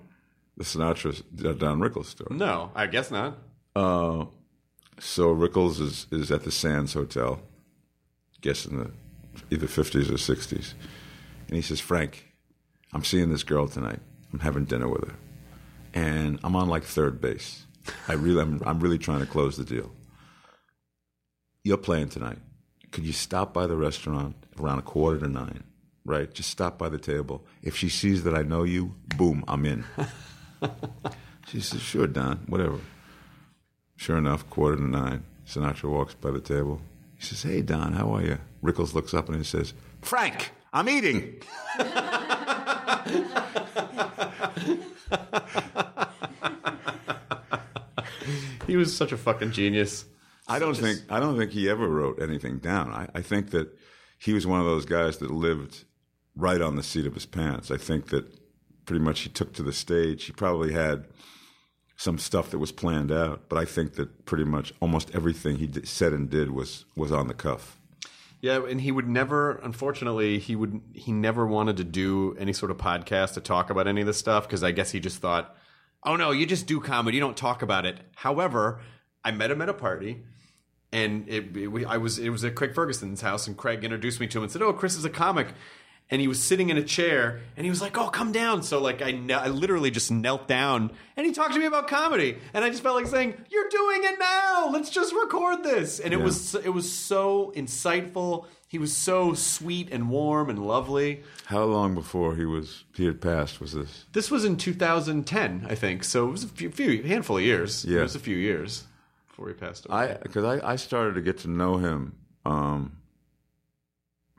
[0.57, 1.23] The Sinatra
[1.57, 2.35] Don Rickles story.
[2.35, 3.37] No, I guess not.
[3.75, 4.25] Uh,
[4.99, 7.41] so Rickles is is at the Sands Hotel,
[8.41, 8.91] guess in the
[9.49, 10.75] either fifties or sixties,
[11.47, 12.27] and he says, "Frank,
[12.93, 13.99] I'm seeing this girl tonight.
[14.31, 15.15] I'm having dinner with her,
[15.93, 17.65] and I'm on like third base.
[18.07, 19.91] I really, I'm, I'm really trying to close the deal.
[21.63, 22.39] You're playing tonight.
[22.91, 25.63] Could you stop by the restaurant around a quarter to nine?
[26.05, 26.31] Right?
[26.33, 27.45] Just stop by the table.
[27.61, 29.85] If she sees that I know you, boom, I'm in."
[31.47, 32.39] she says, "Sure, Don.
[32.47, 32.79] Whatever."
[33.95, 36.81] Sure enough, quarter to nine, Sinatra walks by the table.
[37.15, 38.37] He says, Hey, Don, how are you?
[38.61, 41.41] Rickles looks up and he says, Frank, I'm eating.
[48.65, 50.05] He was such a fucking genius.
[50.47, 52.91] I don't think I don't think he ever wrote anything down.
[52.91, 53.69] I, I think that
[54.17, 55.85] he was one of those guys that lived
[56.35, 57.71] right on the seat of his pants.
[57.71, 58.25] I think that
[58.85, 60.25] pretty much he took to the stage.
[60.25, 61.05] He probably had
[61.95, 65.67] some stuff that was planned out, but I think that pretty much almost everything he
[65.67, 67.79] did, said and did was was on the cuff.
[68.41, 69.53] Yeah, and he would never.
[69.63, 70.81] Unfortunately, he would.
[70.93, 74.17] He never wanted to do any sort of podcast to talk about any of this
[74.17, 75.55] stuff because I guess he just thought,
[76.03, 77.15] "Oh no, you just do comedy.
[77.15, 78.81] You don't talk about it." However,
[79.23, 80.23] I met him at a party,
[80.93, 84.19] and it, it- we, I was it was at Craig Ferguson's house, and Craig introduced
[84.21, 85.47] me to him and said, "Oh, Chris is a comic."
[86.11, 88.79] and he was sitting in a chair and he was like, "Oh, come down." So
[88.81, 92.37] like I kne- I literally just knelt down and he talked to me about comedy
[92.53, 94.69] and I just felt like saying, "You're doing it now.
[94.71, 96.25] Let's just record this." And it Yeah.
[96.25, 98.45] was it was so insightful.
[98.67, 101.21] He was so sweet and warm and lovely.
[101.45, 104.05] How long before he was he had passed was this?
[104.11, 106.03] This was in 2010, I think.
[106.03, 107.85] So it was a few, few handful of years.
[107.85, 107.99] Yeah.
[107.99, 108.83] It was a few years
[109.33, 109.97] before he passed away.
[109.97, 112.15] I because I, I started to get to know him
[112.45, 112.97] um,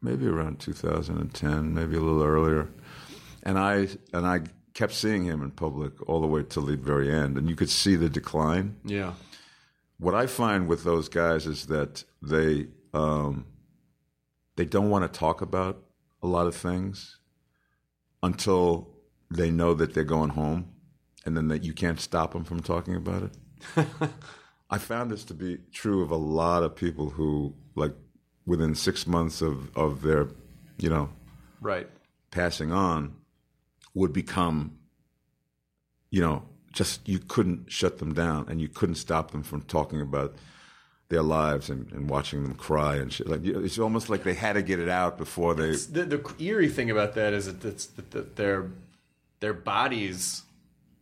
[0.00, 2.68] maybe around 2010, maybe a little earlier,
[3.42, 4.42] and I and I
[4.72, 7.70] kept seeing him in public all the way till the very end, and you could
[7.70, 8.76] see the decline.
[8.84, 9.14] yeah.
[9.98, 13.46] What I find with those guys is that they um,
[14.56, 15.82] they don't want to talk about
[16.22, 17.18] a lot of things
[18.22, 18.90] until
[19.30, 20.72] they know that they're going home,
[21.24, 23.86] and then that you can't stop them from talking about it.
[24.74, 27.94] I found this to be true of a lot of people who, like,
[28.44, 30.26] within six months of, of their,
[30.78, 31.10] you know,
[31.60, 31.88] Right.
[32.32, 33.14] passing on,
[33.94, 34.76] would become,
[36.10, 40.00] you know, just you couldn't shut them down and you couldn't stop them from talking
[40.00, 40.34] about
[41.08, 43.28] their lives and, and watching them cry and shit.
[43.28, 45.70] Like it's almost like they had to get it out before they.
[45.76, 48.70] The, the eerie thing about that is that, that, that their
[49.38, 50.42] their bodies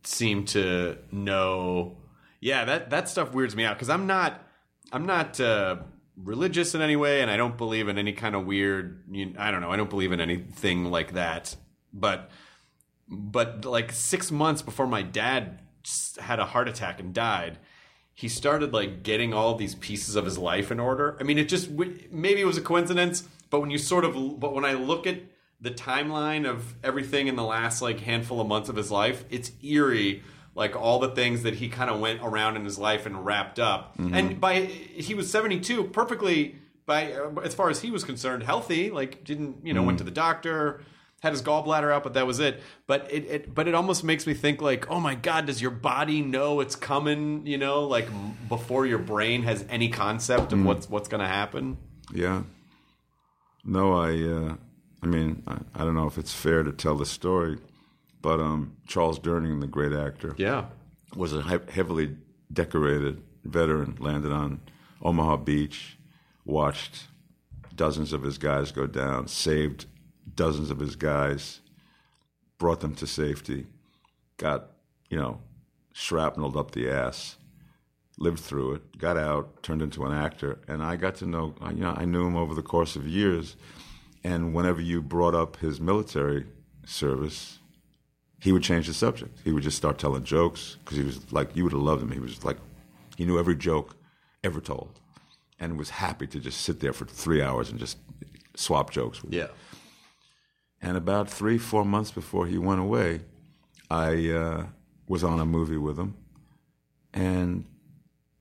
[0.03, 1.97] seem to know.
[2.43, 4.45] Yeah, that that stuff weirds me out because I'm not
[4.91, 5.77] I'm not uh,
[6.17, 9.03] religious in any way, and I don't believe in any kind of weird.
[9.09, 9.71] You, I don't know.
[9.71, 11.55] I don't believe in anything like that.
[11.93, 12.29] But
[13.07, 15.61] but like six months before my dad
[16.19, 17.59] had a heart attack and died
[18.15, 21.49] he started like getting all these pieces of his life in order i mean it
[21.49, 25.05] just maybe it was a coincidence but when you sort of but when i look
[25.05, 25.19] at
[25.59, 29.51] the timeline of everything in the last like handful of months of his life it's
[29.61, 30.23] eerie
[30.55, 33.59] like all the things that he kind of went around in his life and wrapped
[33.59, 34.13] up mm-hmm.
[34.13, 38.91] and by he was 72 perfectly by uh, as far as he was concerned healthy
[38.91, 40.09] like didn't you know went to mm-hmm.
[40.09, 40.81] the doctor
[41.23, 42.61] had his gallbladder out, but that was it.
[42.85, 45.71] But it, it, but it almost makes me think like, oh my god, does your
[45.71, 47.47] body know it's coming?
[47.47, 48.09] You know, like
[48.49, 50.67] before your brain has any concept of mm-hmm.
[50.67, 51.77] what's what's going to happen.
[52.13, 52.43] Yeah.
[53.63, 54.21] No, I.
[54.21, 54.55] Uh,
[55.01, 57.57] I mean, I, I don't know if it's fair to tell the story,
[58.23, 60.65] but um, Charles Durning, the great actor, Yeah,
[61.15, 62.15] was a he- heavily
[62.51, 63.95] decorated veteran.
[63.99, 64.61] Landed on
[65.03, 65.99] Omaha Beach,
[66.45, 67.03] watched
[67.75, 69.85] dozens of his guys go down, saved
[70.35, 71.59] dozens of his guys,
[72.57, 73.67] brought them to safety,
[74.37, 74.71] got
[75.09, 75.41] you know
[75.91, 77.35] shrapneled up the ass,
[78.17, 81.81] lived through it, got out, turned into an actor, and I got to know you
[81.83, 83.55] know I knew him over the course of years,
[84.23, 86.45] and whenever you brought up his military
[86.85, 87.59] service,
[88.43, 89.39] he would change the subject.
[89.45, 92.11] He would just start telling jokes because he was like, you would have loved him.
[92.11, 92.57] He was like,
[93.15, 93.95] he knew every joke
[94.43, 94.99] ever told,
[95.61, 97.97] and was happy to just sit there for three hours and just
[98.55, 99.47] swap jokes with yeah.
[100.81, 103.21] And about three, four months before he went away,
[103.89, 104.65] I uh,
[105.07, 106.15] was on a movie with him,
[107.13, 107.63] and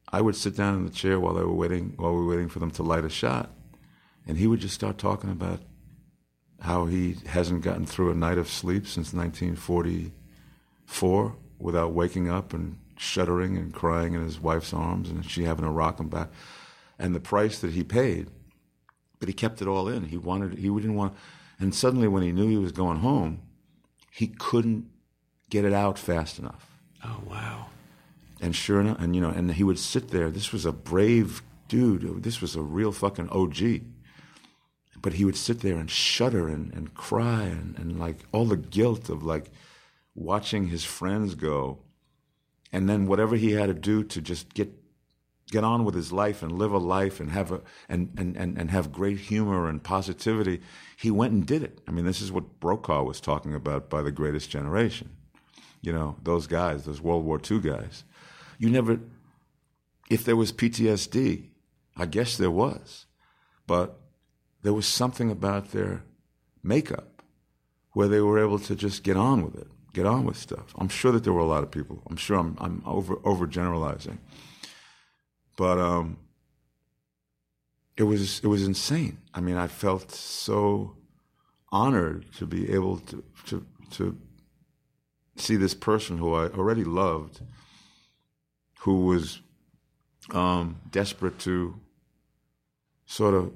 [0.09, 2.49] I would sit down in the chair while they were waiting, while we were waiting
[2.49, 3.51] for them to light a shot,
[4.27, 5.61] and he would just start talking about
[6.63, 12.79] how he hasn't gotten through a night of sleep since 1944 without waking up and
[12.97, 16.31] shuddering and crying in his wife's arms, and she having to rock him back,
[16.99, 18.31] and the price that he paid
[19.23, 20.07] but he kept it all in.
[20.07, 21.15] He wanted, he didn't want,
[21.61, 23.41] and suddenly when he knew he was going home,
[24.11, 24.91] he couldn't
[25.49, 26.67] get it out fast enough.
[27.05, 27.67] Oh wow.
[28.41, 30.29] And sure enough, and you know, and he would sit there.
[30.29, 32.25] This was a brave dude.
[32.25, 33.83] This was a real fucking OG.
[35.03, 38.57] But he would sit there and shudder and, and cry and, and like all the
[38.57, 39.51] guilt of like
[40.15, 41.81] watching his friends go.
[42.73, 44.73] And then whatever he had to do to just get
[45.51, 48.57] get on with his life and live a life and have a and, and, and,
[48.57, 50.61] and have great humor and positivity,
[50.97, 51.81] he went and did it.
[51.87, 55.11] I mean, this is what Brokaw was talking about by the greatest generation.
[55.83, 58.05] You know, those guys, those World War II guys.
[58.59, 59.01] You never
[60.09, 61.49] if there was PTSD,
[61.97, 63.07] I guess there was.
[63.67, 63.99] But
[64.63, 66.03] there was something about their
[66.63, 67.23] makeup
[67.93, 70.73] where they were able to just get on with it, get on with stuff.
[70.79, 72.03] I'm sure that there were a lot of people.
[72.09, 74.19] I'm sure I'm, I'm over overgeneralizing
[75.57, 76.19] but um,
[77.97, 79.19] it was it was insane.
[79.35, 80.97] I mean, I felt so
[81.71, 84.19] honored to be able to to to
[85.37, 87.41] see this person who I already loved,
[88.81, 89.41] who was
[90.31, 91.79] um, desperate to
[93.07, 93.53] sort of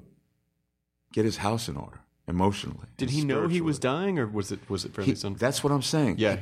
[1.17, 1.99] get his house in order
[2.29, 2.89] emotionally.
[3.03, 5.35] Did he know he was dying, or was it was it fairly He- soon?
[5.45, 6.15] that's what I'm saying.
[6.19, 6.37] Yeah.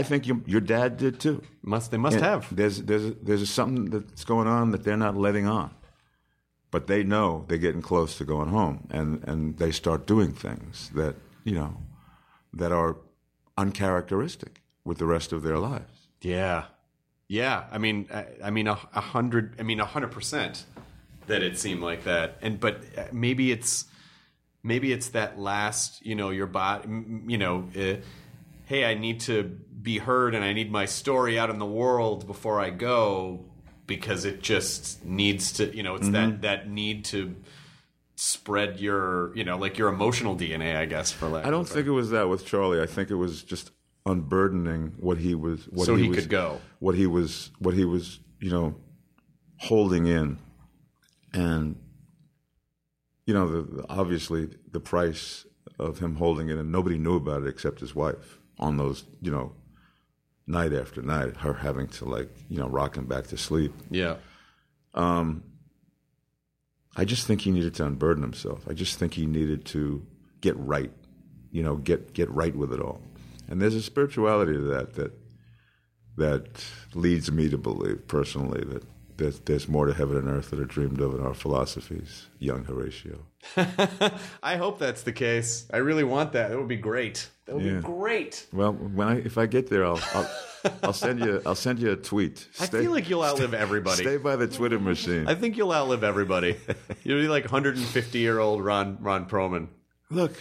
[0.00, 1.36] I think your, your dad did too.
[1.74, 2.42] must they must And have?
[2.60, 5.70] There's there's there's something that's going on that they're not letting on,
[6.74, 10.90] but they know they're getting close to going home, and and they start doing things
[10.94, 11.14] that
[11.44, 11.72] you know,
[12.60, 12.92] that are
[13.56, 16.08] uncharacteristic with the rest of their lives.
[16.20, 16.64] Yeah,
[17.28, 17.64] yeah.
[17.72, 19.56] I mean, I, I mean, a, a hundred.
[19.58, 20.64] I mean, a hundred percent
[21.26, 22.36] that it seemed like that.
[22.42, 23.86] And but uh, maybe it's
[24.62, 26.04] maybe it's that last.
[26.04, 26.88] You know, your body.
[27.26, 27.96] You know, uh,
[28.66, 32.26] hey, I need to be heard, and I need my story out in the world
[32.26, 33.44] before I go
[33.86, 35.74] because it just needs to.
[35.74, 37.34] You know, it's that that need to
[38.14, 41.10] spread your you know like your emotional DNA, I guess.
[41.12, 42.80] For lack I don't think it was that with Charlie.
[42.80, 43.70] I think it was just
[44.06, 45.64] unburdening what he was.
[45.68, 46.60] What So he was, could go.
[46.78, 47.50] What he was.
[47.58, 48.20] What he was.
[48.40, 48.74] You know,
[49.58, 50.38] holding in,
[51.32, 51.76] and
[53.26, 55.46] you know, the, obviously the price
[55.78, 59.04] of him holding it, and nobody knew about it except his wife on those.
[59.20, 59.52] You know,
[60.46, 63.72] night after night, her having to like you know rock him back to sleep.
[63.90, 64.16] Yeah.
[64.94, 65.44] Um,
[66.96, 68.66] I just think he needed to unburden himself.
[68.68, 70.04] I just think he needed to
[70.40, 70.92] get right,
[71.50, 73.00] you know, get get right with it all.
[73.48, 75.12] And there's a spirituality to that that
[76.16, 76.64] that
[76.94, 78.84] leads me to believe personally that
[79.22, 82.26] there's, there's more to heaven and earth that are dreamed of in our philosophies.
[82.38, 83.18] Young Horatio.
[84.42, 85.66] I hope that's the case.
[85.72, 86.48] I really want that.
[86.50, 87.28] That would be great.
[87.46, 87.76] That would Yeah.
[87.76, 88.46] be great.
[88.52, 90.30] Well, when I if I get there, I'll I'll,
[90.84, 92.46] I'll send you I'll send you a tweet.
[92.60, 94.02] I feel like you'll outlive everybody.
[94.02, 95.26] Stay by the Twitter machine.
[95.28, 96.56] I think you'll outlive everybody.
[97.04, 99.68] You'll be like 150 year old Ron Ron Perlman.
[100.10, 100.34] Look,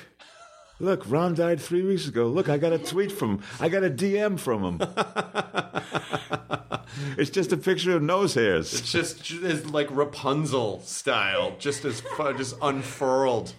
[0.82, 2.28] look, Ron died three weeks ago.
[2.28, 3.44] Look, I got a tweet from him.
[3.60, 4.82] I got a DM from him.
[7.18, 8.74] it's just a picture of nose hairs.
[8.74, 12.02] It's just it's like Rapunzel style, just as
[12.38, 13.54] just unfurled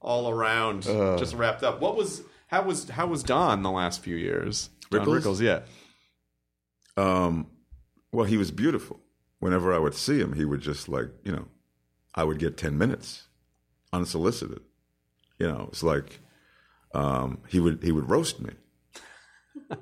[0.00, 1.80] all around, just wrapped up.
[1.80, 4.70] What was how was how was Don the last few years?
[4.90, 5.20] Don Rickles?
[5.20, 5.60] Rickles, yeah.
[6.96, 7.46] Um,
[8.12, 9.00] well, he was beautiful.
[9.38, 11.46] Whenever I would see him, he would just like, you know,
[12.14, 13.28] I would get 10 minutes
[13.92, 14.60] unsolicited.
[15.38, 16.18] You know, it's like
[16.94, 18.52] um, he would he would roast me.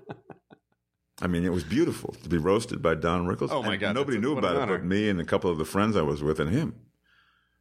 [1.22, 3.48] I mean, it was beautiful to be roasted by Don Rickles.
[3.50, 5.56] Oh, my And God, Nobody a- knew about it but me and a couple of
[5.56, 6.74] the friends I was with and him.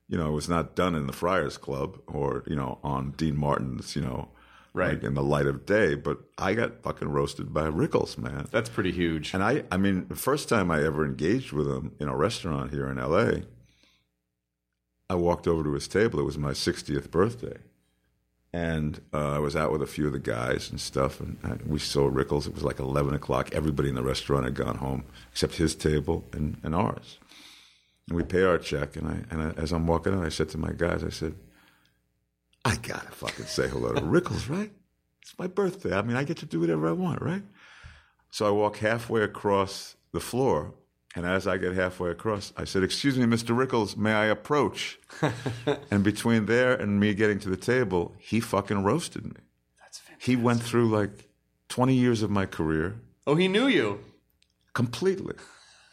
[0.10, 3.38] You know, it was not done in the Friars Club or you know on Dean
[3.38, 4.30] Martin's, you know,
[4.74, 4.96] Right.
[4.96, 5.96] like in the light of day.
[5.96, 8.48] But I got fucking roasted by Rickles, man.
[8.52, 9.34] That's pretty huge.
[9.34, 12.72] And I, I mean, the first time I ever engaged with him in a restaurant
[12.72, 13.46] here in LA,
[15.10, 16.20] I walked over to his table.
[16.20, 17.58] It was my 60th birthday.
[18.56, 21.20] And uh, I was out with a few of the guys and stuff.
[21.20, 22.48] And I, we saw Rickles.
[22.48, 23.50] It was like 11 o'clock.
[23.52, 27.20] Everybody in the restaurant had gone home except his table and, and ours.
[28.08, 28.96] And we pay our check.
[28.96, 31.36] And, I, and I, as I'm walking out, I said to my guys, I said,
[32.64, 34.72] I got to fucking say hello to Rickles, right?
[35.22, 35.94] It's my birthday.
[35.94, 37.44] I mean, I get to do whatever I want, right?
[38.32, 40.74] So I walk halfway across the floor,
[41.16, 43.56] and as I get halfway across, I said, "Excuse me, Mr.
[43.56, 45.00] Rickles, may I approach?"
[45.92, 49.40] and between there and me getting to the table, he fucking roasted me.
[49.82, 50.28] That's fantastic.
[50.28, 51.30] He went through like
[51.70, 52.96] twenty years of my career
[53.26, 54.00] oh, he knew you.
[54.74, 55.36] completely,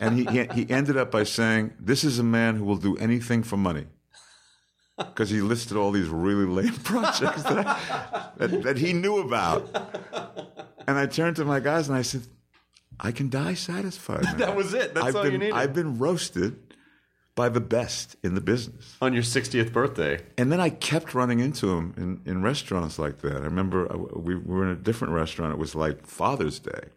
[0.00, 2.96] and he he, he ended up by saying, "This is a man who will do
[2.96, 3.86] anything for money."
[4.98, 9.66] Because he listed all these really lame projects that, I, that, that he knew about.
[10.86, 12.26] And I turned to my guys and I said,
[13.02, 14.24] I can die satisfied.
[14.38, 14.94] That was it.
[14.94, 15.54] That's I've all been, you needed.
[15.54, 16.56] I've been roasted
[17.34, 18.96] by the best in the business.
[19.02, 20.20] On your 60th birthday.
[20.38, 23.36] And then I kept running into him in, in restaurants like that.
[23.36, 25.52] I remember we were in a different restaurant.
[25.52, 26.90] It was like Father's Day.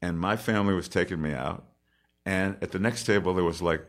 [0.00, 1.64] And my family was taking me out.
[2.24, 3.84] And at the next table, there was like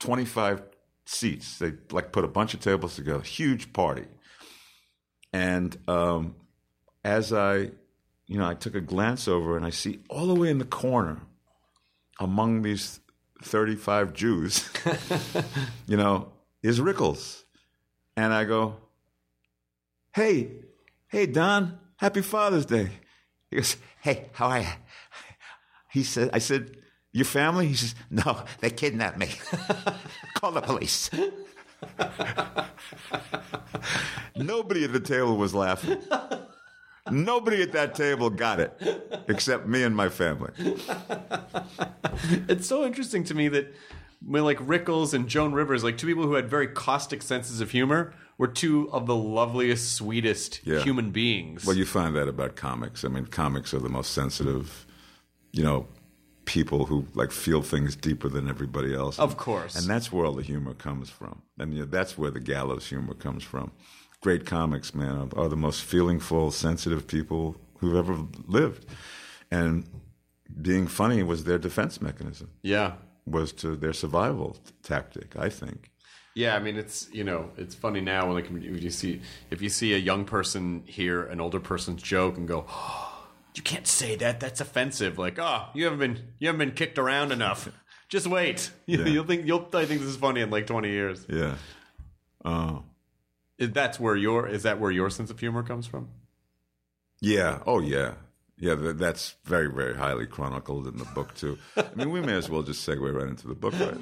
[0.00, 0.62] 25
[1.04, 1.58] seats.
[1.58, 4.06] They like put a bunch of tables together, huge party.
[5.32, 6.36] And um,
[7.04, 7.70] as I,
[8.26, 10.64] you know, I took a glance over and I see all the way in the
[10.64, 11.20] corner
[12.18, 13.00] among these
[13.42, 14.68] 35 Jews,
[15.86, 17.44] you know, is Rickles.
[18.16, 18.76] And I go,
[20.14, 20.50] hey,
[21.08, 22.90] hey, Don, happy Father's Day.
[23.50, 24.66] He goes, hey, how are you?
[25.92, 26.76] He said, I said,
[27.12, 27.68] your family?
[27.68, 29.30] He says, no, they kidnapped me.
[30.34, 31.10] Call the police.
[34.36, 35.98] Nobody at the table was laughing.
[37.10, 40.50] Nobody at that table got it except me and my family.
[42.48, 43.74] It's so interesting to me that
[44.24, 47.70] when like Rickles and Joan Rivers, like two people who had very caustic senses of
[47.70, 50.80] humor, were two of the loveliest, sweetest Yeah.
[50.82, 51.64] human beings.
[51.64, 53.04] Well, you find that about comics.
[53.04, 54.86] I mean, comics are the most sensitive,
[55.52, 55.88] you know,
[56.44, 59.18] people who like feel things deeper than everybody else.
[59.18, 59.74] Of course.
[59.76, 61.42] And that's where all the humor comes from.
[61.58, 63.72] And you know, that's where the gallows humor comes from.
[64.26, 68.18] Great comics, man, are, the most feelingful, sensitive people who've ever
[68.48, 68.84] lived.
[69.52, 69.88] And
[70.60, 72.94] being funny was their defense mechanism yeah.
[73.24, 75.92] was to their survival tactic, I think.
[76.34, 79.20] Yeah, I mean it's you know it's funny now when like when you see
[79.52, 83.62] if you see a young person hear an older person's joke and go, oh, you
[83.62, 85.20] can't say that that's offensive.
[85.20, 87.68] Like oh you haven't been you haven't been kicked around enough.
[88.08, 88.72] Just wait.
[88.86, 89.06] You, Yeah.
[89.06, 91.24] You'll think you'll I think this is funny in like twenty years.
[91.28, 91.54] Yeah.
[92.44, 92.80] Uh,
[93.58, 96.08] Is that's where your is that where your sense of humor comes from?
[97.20, 97.60] yeah.
[97.66, 98.14] Oh, yeah.
[98.58, 101.58] Yeah, that's very, very highly chronicled in the book too.
[101.76, 103.98] I mean, we may as well just segue right into the book right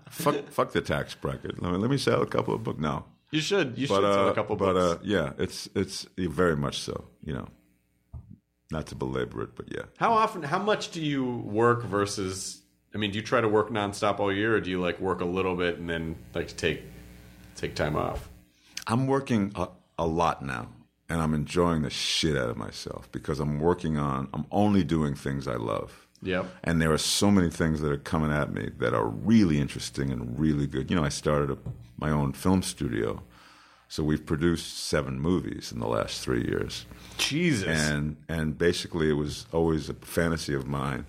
[0.10, 1.60] fuck, fuck the tax bracket.
[1.60, 2.78] Let me, let me sell a couple of books.
[2.80, 5.00] No, You should you but should sell uh, a couple but books.
[5.00, 7.04] uh, yeah, it's it's very much so.
[7.24, 7.48] You know,
[8.70, 9.82] not to belabor it, but yeah.
[9.96, 12.62] how often how much do you work versus
[12.94, 15.20] I mean do you try to work nonstop all year or do you like work
[15.20, 16.82] a little bit and then like take
[17.60, 18.28] take time off?
[18.86, 20.68] I'm working a, a lot now,
[21.08, 24.28] and I'm enjoying the shit out of myself because I'm working on.
[24.32, 26.06] I'm only doing things I love.
[26.22, 26.46] Yep.
[26.64, 30.10] And there are so many things that are coming at me that are really interesting
[30.10, 30.90] and really good.
[30.90, 31.58] You know, I started a,
[31.96, 33.22] my own film studio,
[33.88, 36.86] so we've produced seven movies in the last three years.
[37.18, 37.68] Jesus.
[37.68, 41.06] And and basically, it was always a fantasy of mine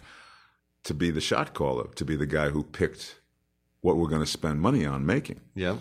[0.83, 3.19] to be the shot caller, to be the guy who picked
[3.81, 5.39] what we're going to spend money on making.
[5.55, 5.77] yeah.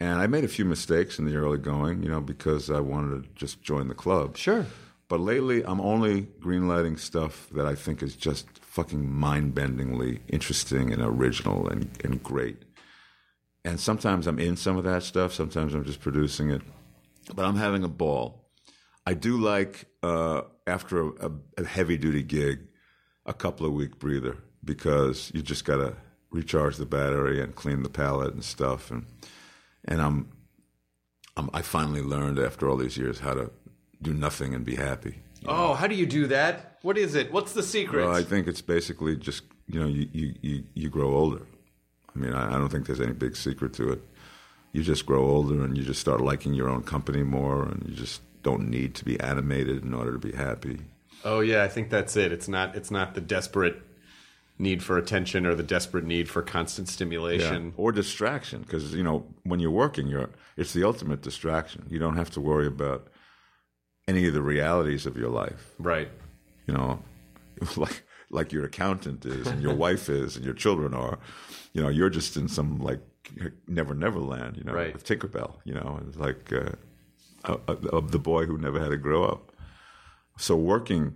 [0.00, 3.24] And I made a few mistakes in the early going, you know, because I wanted
[3.24, 4.36] to just join the club.
[4.36, 4.64] Sure.
[5.08, 10.92] But lately, I'm only greenlighting stuff that I think is just fucking mind bendingly interesting
[10.92, 12.62] and original and, and great.
[13.64, 16.62] And sometimes I'm in some of that stuff, sometimes I'm just producing it.
[17.34, 18.44] But I'm having a ball.
[19.04, 22.60] I do like, uh, after a, a, a heavy duty gig,
[23.26, 25.96] a couple of week breather because you just got to
[26.30, 28.90] recharge the battery and clean the palette and stuff.
[28.90, 29.06] And,
[29.84, 30.28] and I'm,
[31.36, 33.50] I'm, I finally learned after all these years how to
[34.02, 35.18] do nothing and be happy.
[35.46, 36.78] Oh, how do you do that?
[36.82, 37.32] What is it?
[37.32, 38.04] What's the secret?
[38.06, 41.42] Well, I think it's basically just you know you you you, you grow older.
[42.14, 44.00] I mean, I, I don't think there's any big secret to it.
[44.72, 47.94] You just grow older and you just start liking your own company more, and you
[47.94, 50.80] just don't need to be animated in order to be happy.
[51.24, 52.32] oh yeah, I think that's it.
[52.32, 53.82] It's not it's not the desperate
[54.58, 57.72] need for attention or the desperate need for constant stimulation.
[57.76, 61.86] or distraction because you know when you're working, you're it's the ultimate distraction.
[61.88, 63.06] You don't have to worry about
[64.08, 65.74] any of the realities of your life.
[65.78, 66.10] Right.
[66.66, 67.00] you know,
[67.76, 71.18] like like your accountant is and your wife is and your children are,
[71.72, 73.00] you know, you're just in some like
[73.66, 74.92] never never land, you know, Right.
[74.92, 76.72] with Tinkerbell, you know, it's like uh,
[77.68, 79.52] of the boy who never had to grow up.
[80.38, 81.14] So working,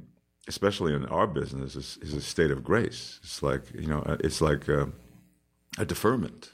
[0.49, 3.21] especially in our business, is, is a state of grace.
[3.23, 4.87] It's like you know, uh, it's like uh,
[5.79, 6.53] a deferment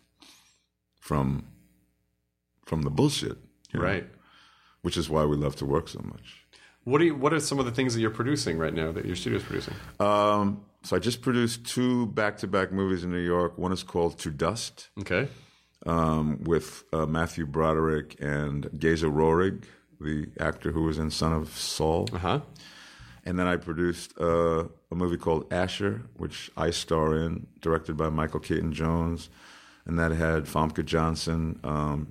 [1.01, 1.45] from
[2.66, 3.39] from the bullshit,
[3.72, 4.07] you know, Right.
[4.82, 6.45] Which is why we love to work so much.
[6.84, 9.05] What do you, what are some of the things that you're producing right now that
[9.05, 9.74] your studio's producing?
[10.01, 13.59] Um, so I just produced two back-to-back movies in New York.
[13.59, 15.28] One is called To Dust Okay.
[15.84, 19.64] um, with uh, Matthew Broderick and Geza Rohrig,
[20.01, 22.09] the actor who was in Son of Saul.
[22.12, 22.41] Uh-huh.
[23.28, 28.08] And then I produced uh, a movie called Asher, which I star in, directed by
[28.08, 29.28] Michael Caton-Jones,
[29.84, 32.10] and that had Famke Janssen, um,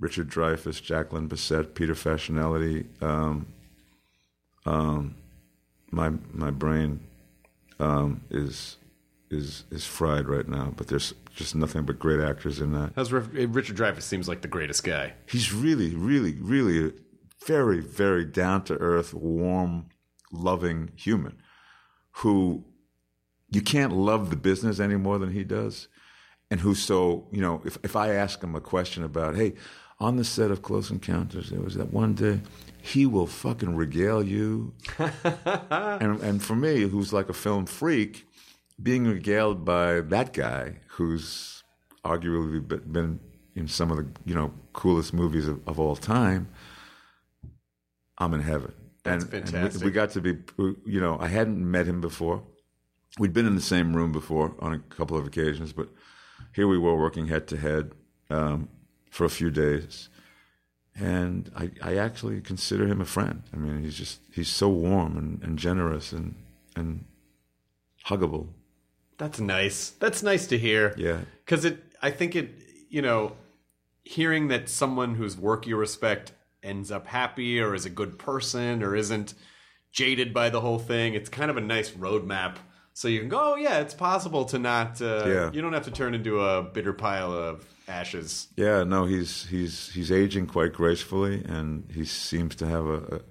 [0.00, 2.84] Richard Dreyfuss, Jacqueline Bisset, Peter Facinelli.
[3.02, 3.46] Um,
[4.66, 5.14] um,
[5.90, 7.00] my my brain
[7.78, 8.76] um, is
[9.30, 12.92] is is fried right now, but there's just nothing but great actors in that.
[12.96, 15.14] How's Ri- Richard Dreyfuss seems like the greatest guy.
[15.26, 16.92] He's really, really, really
[17.46, 19.86] very, very down to earth, warm,
[20.32, 21.40] loving human
[22.12, 22.64] who
[23.50, 25.88] you can't love the business any more than he does.
[26.50, 29.54] And who's so, you know, if, if I ask him a question about, hey,
[29.98, 32.40] on the set of Close Encounters, there was that one day,
[32.82, 34.72] he will fucking regale you.
[34.98, 38.26] and, and for me, who's like a film freak,
[38.82, 41.62] being regaled by that guy who's
[42.04, 43.20] arguably been
[43.54, 46.48] in some of the you know coolest movies of, of all time,
[48.18, 48.72] I'm in heaven.
[49.10, 49.82] That's and, and fantastic.
[49.82, 50.38] we, we got to be,
[50.84, 52.42] you know, I hadn't met him before.
[53.18, 55.88] We'd been in the same room before on a couple of occasions, but
[56.54, 57.92] here we were working head to head
[58.30, 58.68] um,
[59.10, 60.08] for a few days.
[60.94, 63.42] And I, I actually consider him a friend.
[63.52, 66.34] I mean, he's just, he's so warm and, and generous and,
[66.76, 67.04] and
[68.06, 68.48] huggable.
[69.18, 69.90] That's nice.
[69.90, 70.94] That's nice to hear.
[70.96, 71.20] Yeah.
[71.44, 72.50] Because it, I think it,
[72.88, 73.36] you know,
[74.02, 76.32] hearing that someone whose work you respect
[76.62, 79.34] ends up happy or is a good person or isn't
[79.92, 82.56] jaded by the whole thing, it's kind of a nice roadmap.
[82.92, 85.00] So you can go, oh yeah, it's possible to not.
[85.00, 85.50] Uh, Yeah.
[85.52, 88.48] You don't have to turn into a bitter pile of ashes.
[88.56, 93.22] Yeah, no, he's he's he's aging quite gracefully, and he seems to have a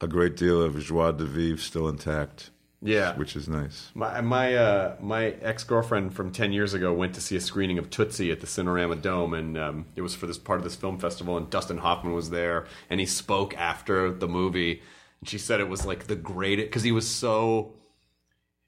[0.00, 2.50] a, a great deal of joie de vivre still intact.
[2.82, 3.14] Yeah.
[3.16, 3.90] which is nice.
[3.94, 7.78] My my uh, my ex girlfriend from ten years ago went to see a screening
[7.78, 10.76] of Tootsie at the Cinerama Dome, and um, it was for this part of this
[10.76, 11.36] film festival.
[11.36, 14.80] And Dustin Hoffman was there, and he spoke after the movie.
[15.20, 17.74] And she said it was like the greatest because he was so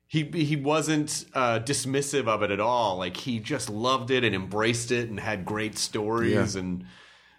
[0.06, 2.98] he he wasn't uh, dismissive of it at all.
[2.98, 6.60] Like he just loved it and embraced it and had great stories Yeah.
[6.60, 6.84] and.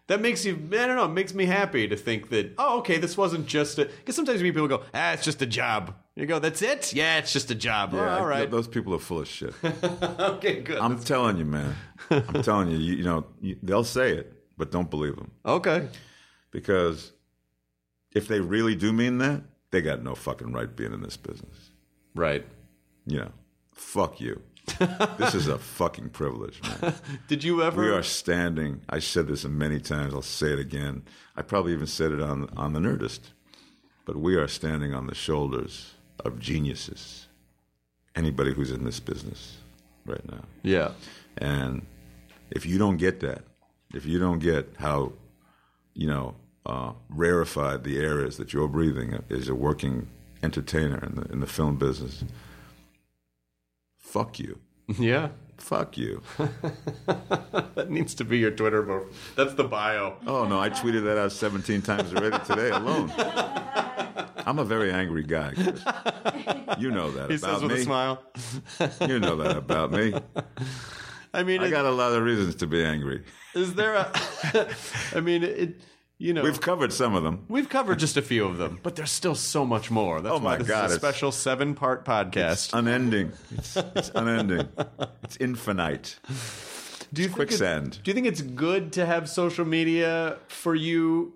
[0.08, 2.98] That makes you, I don't know, it makes me happy to think that, oh, okay,
[2.98, 5.96] this wasn't just a, because sometimes people go, ah, it's just a job.
[6.16, 6.94] You go, that's it?
[6.94, 7.94] Yeah, it's just a job.
[7.94, 9.54] Yeah, all I- those people are full of shit.
[9.64, 10.78] okay, good.
[10.78, 11.76] I'm telling you, man.
[12.12, 15.88] I'm telling you, you, you know, you, they'll say it, but don't believe them okay.
[16.52, 17.14] because
[18.12, 19.42] if they really do mean that,
[19.72, 21.72] they got no fucking right being in this business.
[22.14, 22.46] Right.
[23.08, 23.32] You know,
[23.74, 24.40] fuck you.
[25.18, 26.94] this is a fucking privilege, man.
[27.28, 27.82] Did you ever?
[27.82, 28.82] We are standing.
[28.88, 30.14] I said this many times.
[30.14, 31.04] I'll say it again.
[31.36, 33.20] I probably even said it on on the Nerdist.
[34.06, 35.94] But we are standing on the shoulders
[36.24, 37.28] of geniuses.
[38.16, 39.58] Anybody who's in this business
[40.06, 40.44] right now.
[40.62, 40.92] Yeah.
[41.38, 41.86] And
[42.52, 43.44] if you don't get that,
[43.94, 45.14] if you don't get how,
[45.94, 50.08] you know, uh, rarefied the air is that you're breathing as a working
[50.44, 52.24] entertainer in the in the film business,
[53.98, 55.30] fuck you, Yeah.
[55.58, 56.22] fuck you.
[57.76, 59.04] That needs to be your Twitter.
[59.36, 60.16] That's the bio.
[60.28, 63.12] Oh no, I tweeted that out 17 times already today alone.
[64.46, 65.54] I'm a very angry guy.
[65.54, 65.82] Chris.
[66.80, 67.36] You know that about me.
[67.36, 67.80] He about says with me.
[67.80, 68.24] a smile.
[69.08, 70.14] You know that about me.
[71.34, 73.24] I mean, I it- got a lot of reasons to be angry.
[73.56, 74.12] is there a?
[75.16, 75.82] I mean, it.
[76.20, 77.44] You know, We've covered some of them.
[77.50, 80.22] We've covered just a few of them, but there's still so much more.
[80.22, 82.70] That's Oh why my this God, is a it's- special seven part podcast.
[82.78, 83.34] Unending.
[83.52, 84.70] It's, it's unending.
[85.24, 86.20] It's infinite.
[87.12, 88.00] do you think it's- quicksand.
[88.04, 91.34] do you think it's good to have social media for you?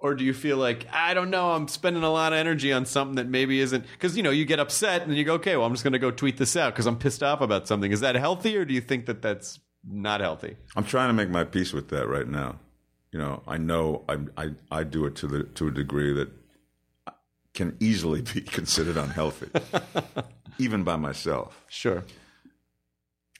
[0.00, 1.50] Or do you feel like I don't know?
[1.52, 4.44] I'm spending a lot of energy on something that maybe isn't because you know you
[4.44, 6.72] get upset and you go, okay, well I'm just going to go tweet this out
[6.72, 7.90] because I'm pissed off about something.
[7.90, 10.56] Is that healthy, or do you think that that's not healthy?
[10.76, 12.60] I'm trying to make my peace with that right now.
[13.12, 16.30] You know, I know I I, I do it to the to a degree that
[17.54, 19.48] can easily be considered unhealthy,
[20.58, 21.64] even by myself.
[21.68, 22.04] Sure.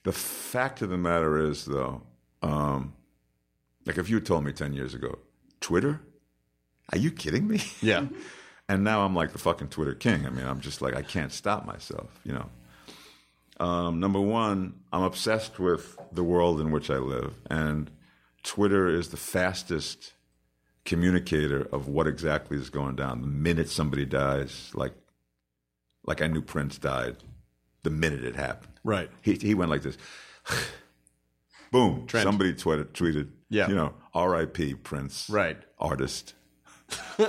[0.03, 2.01] The fact of the matter is, though,
[2.41, 2.93] um,
[3.85, 5.19] like if you told me ten years ago,
[5.61, 6.01] Twitter,
[6.91, 7.61] are you kidding me?
[7.81, 8.05] Yeah.
[8.69, 10.25] and now I'm like the fucking Twitter king.
[10.25, 12.19] I mean, I'm just like I can't stop myself.
[12.23, 12.49] You know.
[13.65, 17.91] Um, number one, I'm obsessed with the world in which I live, and
[18.43, 20.13] Twitter is the fastest
[20.85, 23.21] communicator of what exactly is going down.
[23.21, 24.93] The minute somebody dies, like
[26.05, 27.17] like I knew Prince died,
[27.83, 28.79] the minute it happened.
[28.83, 29.09] Right.
[29.21, 29.97] He he went like this.
[31.71, 32.07] Boom!
[32.07, 32.23] Trent.
[32.23, 33.67] Somebody tweeted, tweeted, Yeah.
[33.67, 34.75] you know, R.I.P.
[34.75, 35.57] Prince, Right.
[35.77, 36.33] artist.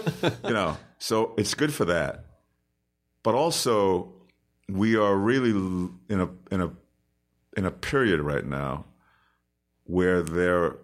[0.45, 2.25] you know, so it's good for that,
[3.23, 4.13] but also
[4.69, 6.71] we are really in a in a
[7.57, 8.85] in a period right now
[9.85, 10.77] where there,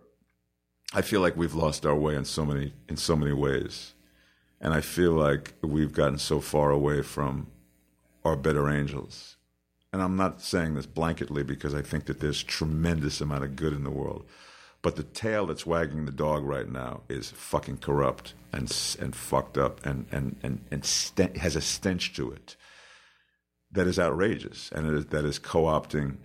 [0.92, 3.94] I feel like we've lost our way in so many in so many ways,
[4.60, 7.48] and I feel like we've gotten so far away from
[8.24, 9.36] our better angels.
[9.92, 13.72] And I'm not saying this blanketly because I think that there's tremendous amount of good
[13.72, 14.26] in the world.
[14.86, 18.70] But the tail that's wagging the dog right now is fucking corrupt and
[19.00, 22.54] and fucked up and and and and has a stench to it
[23.72, 26.18] that is outrageous and that is co-opting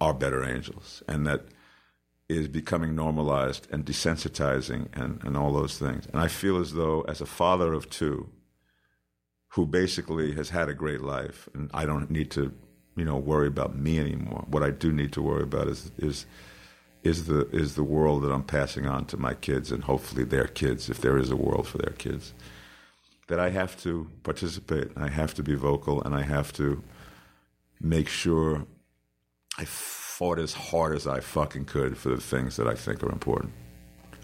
[0.00, 1.42] our better angels and that
[2.28, 6.06] is becoming normalized and desensitizing and, and all those things.
[6.06, 8.28] And I feel as though, as a father of two,
[9.50, 12.52] who basically has had a great life, and I don't need to,
[12.96, 14.46] you know, worry about me anymore.
[14.48, 16.26] What I do need to worry about is is
[17.04, 20.46] is the is the world that I'm passing on to my kids and hopefully their
[20.46, 22.32] kids, if there is a world for their kids.
[23.28, 26.82] That I have to participate, I have to be vocal, and I have to
[27.80, 28.66] make sure
[29.58, 33.12] I fought as hard as I fucking could for the things that I think are
[33.12, 33.52] important.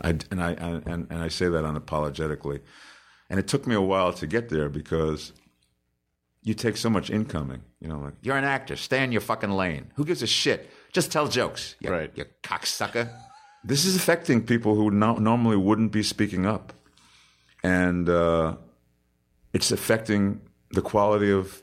[0.02, 2.60] I, and I and, and I say that unapologetically.
[3.28, 5.32] And it took me a while to get there because
[6.42, 7.62] you take so much incoming.
[7.80, 9.92] You know, like you're an actor, stay in your fucking lane.
[9.96, 10.70] Who gives a shit?
[10.92, 12.10] Just tell jokes, you, Right.
[12.14, 13.08] you cocksucker.
[13.62, 16.72] This is affecting people who no, normally wouldn't be speaking up,
[17.62, 18.56] and uh,
[19.52, 21.62] it's affecting the quality of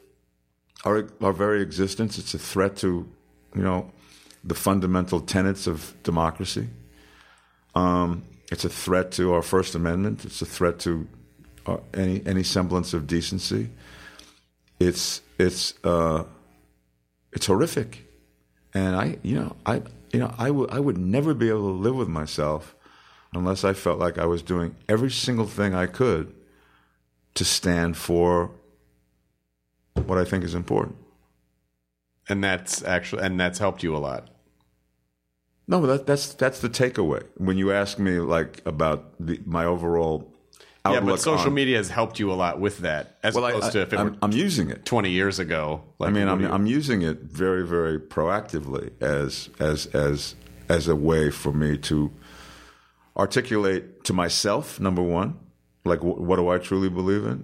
[0.86, 2.18] our our very existence.
[2.20, 3.08] It's a threat to,
[3.56, 3.92] you know,
[4.44, 6.70] the fundamental tenets of democracy.
[7.76, 10.24] Um, it's a threat to our First Amendment.
[10.24, 11.08] It's a threat to
[11.66, 13.70] uh, any any semblance of decency.
[14.80, 16.24] It's it's uh,
[17.34, 18.07] it's horrific,
[18.74, 21.80] and I you know I you know I would I would never be able to
[21.80, 22.76] live with myself
[23.34, 26.34] unless I felt like I was doing every single thing I could
[27.36, 28.52] to stand for
[29.94, 30.98] what I think is important.
[32.30, 34.30] And that's actually and that's helped you a lot.
[35.68, 37.26] No, that, that's that's the takeaway.
[37.36, 40.34] When you ask me like about the, my overall
[40.94, 43.52] Yeah, but social on- media has helped you a lot with that, as well, I,
[43.52, 44.86] opposed to if it am were I'm using it.
[44.86, 45.84] 20 years ago.
[46.00, 50.36] Like, I mean, I'm you- I'm using it very very proactively as as as
[50.70, 52.12] as a way for me to
[53.16, 55.38] articulate to myself number one,
[55.86, 57.44] like wh- what do I truly believe in,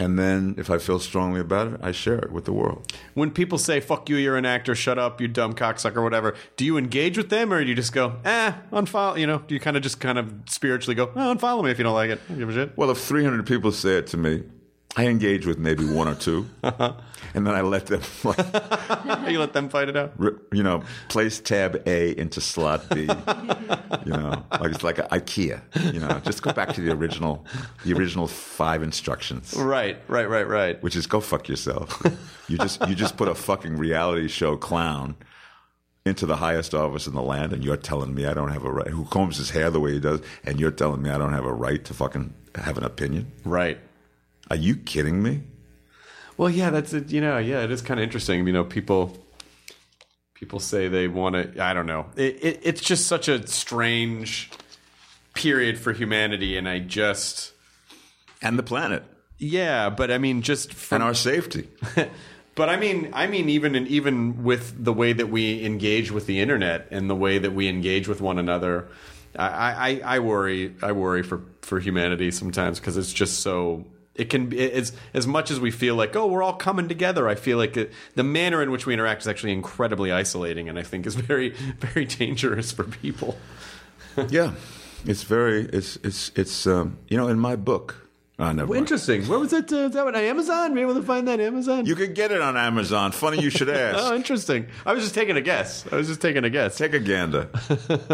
[0.00, 2.92] and then if I feel strongly about it, I share it with the world.
[3.14, 6.34] when people say "fuck you," you're an actor, shut up, you dumb cocksucker, whatever.
[6.56, 9.20] Do you engage with them, or do you just go, eh, unfollow?
[9.20, 11.78] You know, do you kind of just kind of spiritually go, oh, unfollow me if
[11.78, 12.20] you don't like it?
[12.36, 12.76] Give a shit.
[12.76, 14.42] Well, if 300 people say it to me,
[15.00, 19.52] I engage with maybe one or two, and then I let them, like, you let
[19.52, 20.12] them fight it out.
[20.52, 23.02] you know, place tab A into slot B.
[23.02, 25.60] you know, like it's like a IKEA.
[25.94, 27.46] You know, just go back to the original,
[27.84, 30.82] the original five instructions, Right, right, right, right.
[30.82, 32.02] which is go fuck yourself.
[32.48, 35.16] You just you just put a fucking reality show clown
[36.06, 38.70] into the highest office in the land, and you're telling me I don't have a
[38.72, 38.88] right.
[38.88, 41.44] Who combs his hair the way he does, and you're telling me I don't have
[41.44, 43.30] a right to fucking have an opinion?
[43.44, 43.78] Right.
[44.50, 45.42] Are you kidding me?
[46.36, 47.10] Well, yeah, that's it.
[47.10, 48.46] You know, yeah, it is kind of interesting.
[48.46, 49.16] You know, people
[50.34, 51.62] people say they want to.
[51.64, 52.06] I don't know.
[52.16, 54.50] It, it, it's just such a strange
[55.34, 57.52] period for humanity, and I just
[58.42, 59.04] And the planet.
[59.38, 59.90] yeah.
[59.90, 61.68] But I mean, just from, and our safety.
[62.56, 66.26] But I mean, I mean, even and even with the way that we engage with
[66.26, 68.88] the internet and the way that we engage with one another,
[69.36, 70.74] I, I, I worry.
[70.82, 73.86] I worry for for humanity sometimes because it's just so.
[74.14, 77.28] It can be as as much as we feel like oh we're all coming together.
[77.28, 80.78] I feel like it, the manner in which we interact is actually incredibly isolating, and
[80.78, 83.38] I think is very very dangerous for people.
[84.28, 84.52] yeah,
[85.04, 88.08] it's very it's it's it's um, you know in my book.
[88.40, 88.78] Oh, never mind.
[88.78, 89.28] Interesting.
[89.28, 89.70] Where was that?
[89.70, 90.74] Uh, is that on Amazon?
[90.74, 91.84] Be able to find that on Amazon?
[91.84, 93.12] You can get it on Amazon.
[93.12, 93.98] Funny you should ask.
[94.00, 94.66] oh, interesting.
[94.86, 95.84] I was just taking a guess.
[95.92, 96.78] I was just taking a guess.
[96.78, 97.50] Take a gander.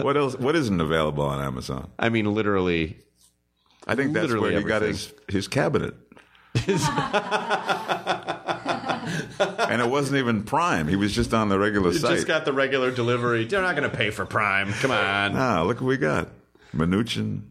[0.02, 0.36] what else?
[0.36, 1.90] What isn't available on Amazon?
[1.96, 2.98] I mean, literally
[3.86, 5.94] I think that's Literally where he got his his cabinet.
[9.38, 10.88] and it wasn't even Prime.
[10.88, 12.14] He was just on the regular You site.
[12.16, 13.44] just got the regular delivery.
[13.44, 14.72] They're not going to pay for Prime.
[14.74, 15.36] Come on.
[15.36, 16.28] ah, look what we got.
[16.74, 17.42] Mnuchin.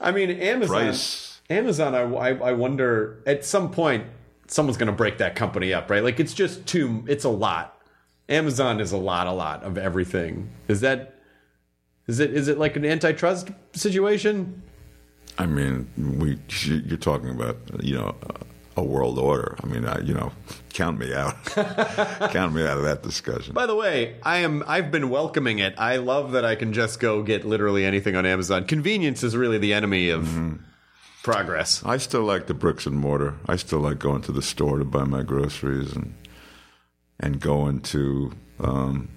[0.00, 0.76] I mean, Amazon.
[0.76, 1.40] Price.
[1.48, 1.94] Amazon.
[1.94, 4.06] I, I, I wonder at some point
[4.48, 6.02] someone's going to break that company up, right?
[6.02, 7.04] Like it's just too.
[7.08, 7.72] It's a lot.
[8.28, 10.50] Amazon is a lot, a lot of everything.
[10.68, 11.14] Is that?
[12.08, 12.32] Is it?
[12.34, 14.62] Is it like an antitrust situation?
[15.38, 18.14] I mean, we you're talking about you know
[18.76, 19.56] a world order.
[19.62, 20.32] I mean, I, you know,
[20.72, 21.42] count me out.
[22.30, 23.54] count me out of that discussion.
[23.54, 24.62] By the way, I am.
[24.66, 25.74] I've been welcoming it.
[25.78, 28.64] I love that I can just go get literally anything on Amazon.
[28.66, 30.58] Convenience is really the enemy of
[31.22, 31.82] progress.
[31.84, 33.34] I still like the bricks and mortar.
[33.46, 36.14] I still like going to the store to buy my groceries and
[37.18, 38.32] and going to.
[38.60, 39.08] Um,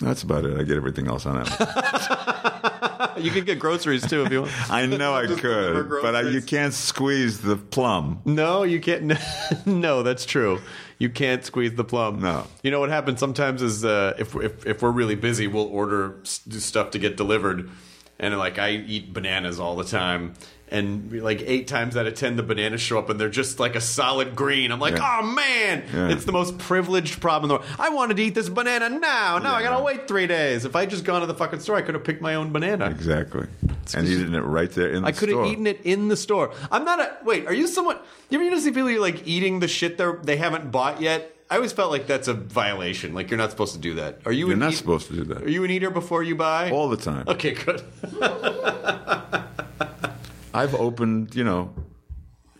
[0.00, 0.58] that's about it.
[0.58, 2.72] I get everything else on Amazon.
[3.16, 4.70] You can get groceries too if you want.
[4.70, 8.20] I know I could, but I, you can't squeeze the plum.
[8.24, 9.12] No, you can't.
[9.66, 10.60] No, that's true.
[10.98, 12.20] You can't squeeze the plum.
[12.20, 12.46] No.
[12.62, 16.20] You know what happens sometimes is uh, if, if if we're really busy, we'll order
[16.24, 17.70] stuff to get delivered,
[18.18, 20.34] and like I eat bananas all the time,
[20.68, 23.76] and like eight times out of ten, the bananas show up and they're just like
[23.76, 24.72] a solid green.
[24.72, 25.18] I'm like, Yeah.
[25.20, 26.08] oh man, Yeah.
[26.08, 27.76] it's the most privileged problem in the world.
[27.78, 29.38] I wanted to eat this banana now.
[29.38, 30.64] Now I gotta wait three days.
[30.64, 32.86] If I just gone to the fucking store, I could have picked my own banana.
[32.90, 33.46] Exactly.
[33.94, 36.52] And eaten it right there in the I could have eaten it in the store.
[36.72, 37.46] I'm not a wait.
[37.46, 37.98] Are you someone?
[38.30, 41.32] You ever see people like eating the shit they they haven't bought yet?
[41.48, 43.14] I always felt like that's a violation.
[43.14, 44.18] Like you're not supposed to do that.
[44.26, 44.48] Are you?
[44.48, 45.44] You're not eat- supposed to do that.
[45.44, 46.70] Are you an eater before you buy?
[46.72, 47.22] All the time.
[47.28, 47.82] Okay, good.
[50.56, 51.74] I've opened, you know,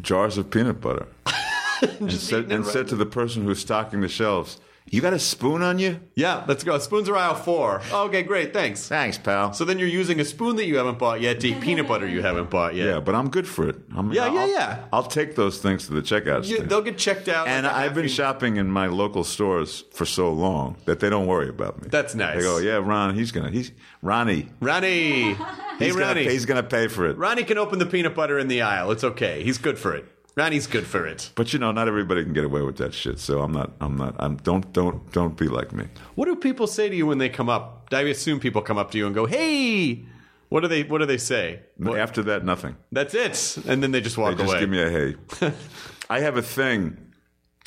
[0.02, 1.06] jars of peanut butter
[1.98, 4.60] and, said, and right said to the person who's stocking the shelves,
[4.90, 6.78] "You got a spoon on you?" Yeah, let's go.
[6.78, 7.80] Spoons are aisle four.
[7.92, 8.52] Okay, great.
[8.52, 8.88] Thanks.
[8.88, 9.52] Thanks, pal.
[9.52, 12.06] So then you're using a spoon that you haven't bought yet to eat peanut butter
[12.06, 12.86] you haven't bought yet.
[12.86, 13.76] yeah, but I'm good for it.
[13.94, 14.84] I'm, Yeah, yeah, I'll, yeah.
[14.92, 16.70] I'll take those things to the checkout You- stand.
[16.70, 17.48] they'll get checked out.
[17.48, 21.48] and I've been shopping in my local stores for so long that they don't worry
[21.48, 21.88] about me.
[21.90, 22.36] That's nice.
[22.36, 23.72] They go, "Yeah, Ron, he's gonna, he's
[24.02, 25.34] Ronnie, Ronnie.
[25.34, 25.36] hey,
[25.78, 26.24] he's gonna, Ronnie.
[26.26, 28.90] pay, he's gonna pay for it." Ronnie can open the peanut butter in the aisle.
[28.92, 29.42] It's okay.
[29.42, 30.04] He's good for it.
[30.36, 31.30] Ronnie's good for it.
[31.34, 33.18] But you know, not everybody can get away with that shit.
[33.18, 33.72] So I'm not.
[33.80, 34.14] I'm not.
[34.18, 34.36] I'm.
[34.36, 34.70] Don't.
[34.74, 35.10] Don't.
[35.12, 35.86] Don't be like me.
[36.14, 37.88] What do people say to you when they come up?
[37.90, 40.04] I assume people come up to you and go, "Hey."
[40.48, 41.60] What do they What do they say?
[41.78, 42.76] What- After that, nothing.
[42.92, 44.60] That's it, and then they just walk They just away.
[44.60, 45.52] give me a hey.
[46.10, 46.98] I have a thing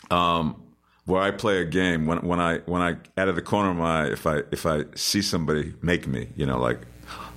[0.10, 0.62] um,
[1.06, 3.78] where I play a game when when I when I out of the corner of
[3.78, 6.80] my eye, if I if I see somebody make me, you know, like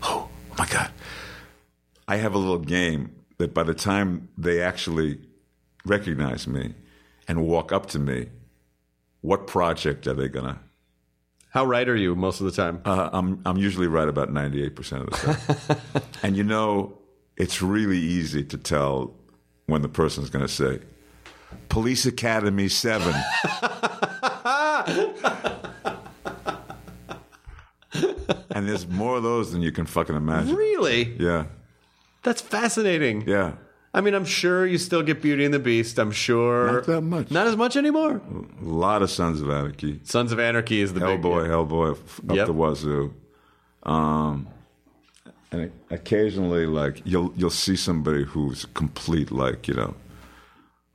[0.04, 0.28] oh
[0.58, 0.92] my god,
[2.06, 5.18] I have a little game that by the time they actually
[5.84, 6.74] recognize me
[7.28, 8.28] and walk up to me,
[9.20, 10.60] what project are they gonna?
[11.50, 12.80] How right are you most of the time?
[12.84, 16.98] Uh, I'm I'm usually right about ninety eight percent of the time, and you know
[17.36, 19.14] it's really easy to tell
[19.66, 20.80] when the person's to say,
[21.68, 23.14] "Police Academy 7.
[28.50, 30.54] and there's more of those than you can fucking imagine.
[30.56, 31.14] really?
[31.18, 31.44] Yeah,
[32.22, 33.24] That's fascinating.
[33.26, 33.52] yeah.
[33.94, 35.98] I mean, I'm sure you still get Beauty and the Beast.
[35.98, 36.72] I'm sure.
[36.72, 37.30] Not that much.
[37.30, 38.22] Not as much anymore.
[38.62, 40.00] A lot of Sons of Anarchy.
[40.04, 42.46] Sons of Anarchy is the big Hellboy, Hellboy, f- up Yep.
[42.46, 43.12] the wazoo.
[43.82, 44.48] Um,
[45.50, 49.94] and occasionally, like you'll you'll see somebody who's complete, like you know,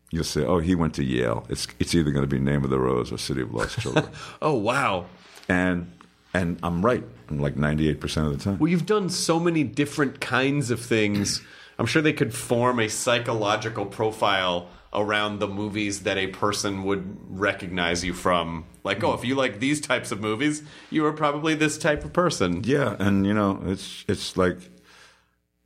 [0.10, 2.72] you'll say, "Oh, he went to Yale." It's it's either going to be Name of
[2.72, 4.08] the Rose or City of Lost Children,
[4.42, 5.06] Oh wow.
[5.48, 5.92] and
[6.38, 8.60] and I'm right, like 98 percent of the time.
[8.60, 11.42] Well, you've done so many different kinds of things.
[11.80, 17.18] I'm sure they could form a psychological profile around the movies that a person would
[17.30, 18.66] recognize you from.
[18.84, 22.14] Like, oh, if you like these types of movies, you are probably this type of
[22.14, 22.64] person.
[22.64, 24.58] Yeah, and you know, it's it's like,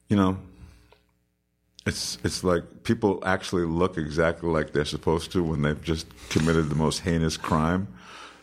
[0.09, 0.37] you know,
[1.85, 6.69] it's it's like people actually look exactly like they're supposed to when they've just committed
[6.69, 7.87] the most heinous crime.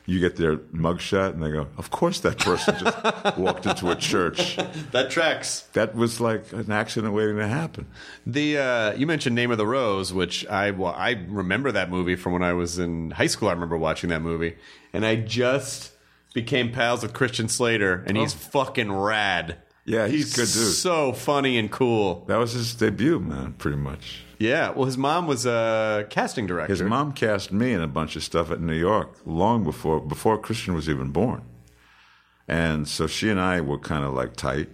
[0.09, 3.95] You get their mugshot, and they go, "Of course, that person just walked into a
[3.95, 4.57] church.
[4.93, 5.69] That tracks.
[5.75, 7.87] That was like an accident waiting to happen."
[8.25, 12.17] The uh, you mentioned Name of the Rose, which I well, I remember that movie
[12.17, 13.51] from when I was in high school.
[13.51, 14.57] I remember watching that movie,
[14.95, 15.93] and I just
[16.33, 19.59] became pals with Christian Slater, and he's fucking rad.
[19.85, 20.73] Yeah, he's a good dude.
[20.73, 22.25] So funny and cool.
[22.29, 23.53] That was his debut, man.
[23.59, 24.23] Pretty much.
[24.39, 24.71] Yeah.
[24.71, 26.73] Well, his mom was a casting director.
[26.73, 30.39] His mom cast me in a bunch of stuff at New York long before before
[30.39, 31.43] Christian was even born.
[32.47, 34.71] And so she and I were kind of like tight.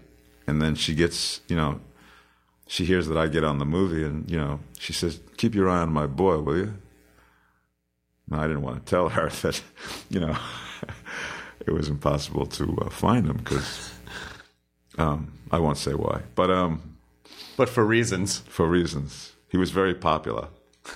[0.47, 1.81] And then she gets, you know,
[2.67, 5.69] she hears that I get on the movie and, you know, she says, Keep your
[5.69, 6.75] eye on my boy, will you?
[8.31, 9.63] And I didn't want to tell her that,
[10.11, 10.37] you know,
[11.67, 13.93] it was impossible to uh, find him because
[14.99, 16.23] um, I won't say why.
[16.35, 16.97] But um,
[17.57, 18.39] but for reasons.
[18.49, 19.34] for reasons.
[19.55, 20.49] He was very popular.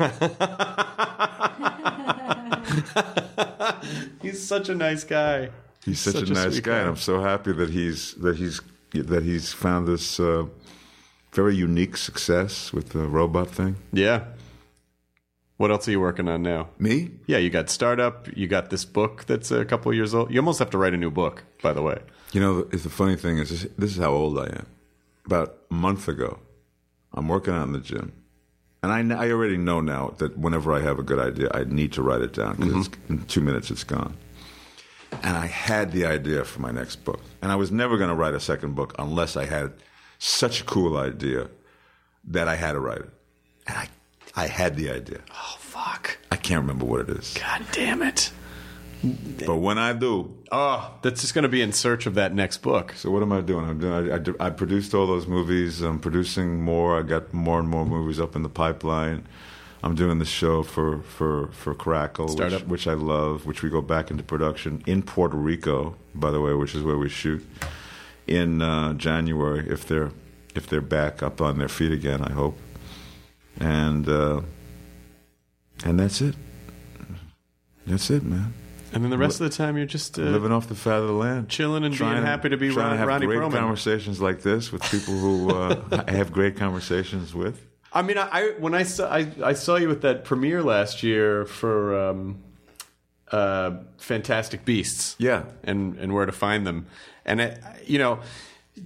[4.20, 5.50] He's such a nice guy.
[5.84, 6.78] He's such, Such a a nice guy, guy.
[6.80, 10.46] and I'm so happy that he's that he's that he's found this uh,
[11.32, 13.76] very unique success with the robot thing.
[13.92, 14.24] Yeah.
[15.56, 16.70] What else are you working on now?
[16.80, 17.12] Me?
[17.28, 18.26] Yeah, you got startup.
[18.36, 20.32] You got this book that's a couple years old.
[20.32, 22.00] You almost have to write a new book, by the way.
[22.32, 24.66] You know, the, the funny thing is, this, this is how old I am.
[25.26, 26.40] About a month ago,
[27.12, 28.12] I'm working out in the gym,
[28.82, 31.92] and I, I already know now that whenever I have a good idea, I need
[31.94, 33.14] to write it down because mm-hmm.
[33.14, 34.16] in two minutes it's gone.
[35.22, 38.14] And I had the idea for my next book, and I was never going to
[38.14, 39.72] write a second book unless I had
[40.18, 41.48] such a cool idea
[42.24, 43.10] that I had to write it.
[43.66, 43.88] And I,
[44.36, 45.20] I had the idea.
[45.30, 46.18] Oh fuck!
[46.30, 48.30] I can't remember what it is, God damn it!
[49.02, 52.58] But when I do, Oh, that's just going to be in search of that next
[52.58, 52.92] book.
[52.92, 53.68] So what am I doing?
[53.68, 54.10] I'm doing.
[54.10, 55.82] I, I, I produced all those movies.
[55.82, 56.98] I'm producing more.
[56.98, 59.26] I got more and more movies up in the pipeline.
[59.82, 63.46] I'm doing the show for for for Crackle, which, which I love.
[63.46, 66.96] Which we go back into production in Puerto Rico, by the way, which is where
[66.96, 67.46] we shoot
[68.26, 69.68] in uh, January.
[69.68, 70.10] If they're
[70.54, 72.58] if they're back up on their feet again, I hope.
[73.60, 74.40] And uh,
[75.84, 76.34] and that's it.
[77.86, 78.54] That's it, man.
[78.92, 81.06] And then the rest of the time, you're just uh, Living off the fat of
[81.08, 83.52] the land, chilling and being happy to be trying Ron, to have Ronnie great Perlman.
[83.52, 87.64] conversations like this with people who uh, I have great conversations with.
[87.92, 91.02] I mean, I, I when I saw I, I saw you at that premiere last
[91.02, 92.38] year for um,
[93.32, 95.16] uh, Fantastic Beasts.
[95.18, 95.44] Yeah.
[95.64, 96.86] and and where to find them,
[97.24, 98.20] and it, you know.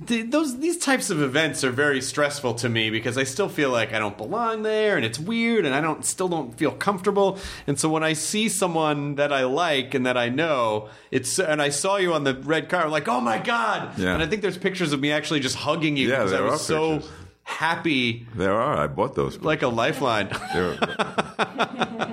[0.06, 3.70] Th- Those these types of events are very stressful to me because I still feel
[3.70, 7.38] like I don't belong there and it's weird and I don't still don't feel comfortable
[7.66, 11.60] and so when I see someone that I like and that I know it's and
[11.62, 14.14] I saw you on the red car I'm like oh my god Yeah.
[14.14, 16.46] and I think there's pictures of me actually just hugging you Yeah, because I there
[16.46, 17.10] was so pictures.
[17.44, 18.76] happy There are.
[18.76, 19.38] I bought those.
[19.40, 20.28] like a lifeline.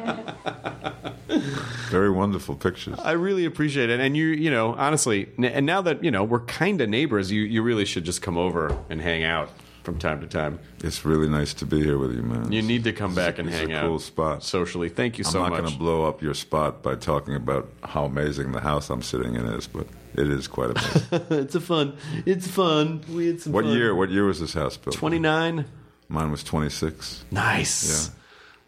[1.90, 3.00] Very wonderful pictures.
[3.00, 6.42] I really appreciate it, and you, you know, honestly, and now that you know we're
[6.42, 9.50] kind of neighbors, you, you really should just come over and hang out
[9.84, 10.60] from time to time.
[10.84, 12.52] It's really nice to be here with you, man.
[12.52, 13.86] You need to come back and is hang a out.
[13.88, 14.44] Cool spot.
[14.44, 14.90] socially.
[14.90, 15.48] Thank you I'm so much.
[15.48, 18.90] I'm not going to blow up your spot by talking about how amazing the house
[18.90, 21.04] I'm sitting in is, but it is quite amazing.
[21.40, 21.98] it's a fun.
[22.26, 23.02] It's fun.
[23.10, 23.74] We had some what fun.
[23.74, 23.96] year?
[23.96, 24.96] What year was this house built?
[24.96, 25.66] Twenty nine.
[26.12, 27.26] Mine was 26.
[27.30, 28.10] Nice.
[28.10, 28.16] Yeah.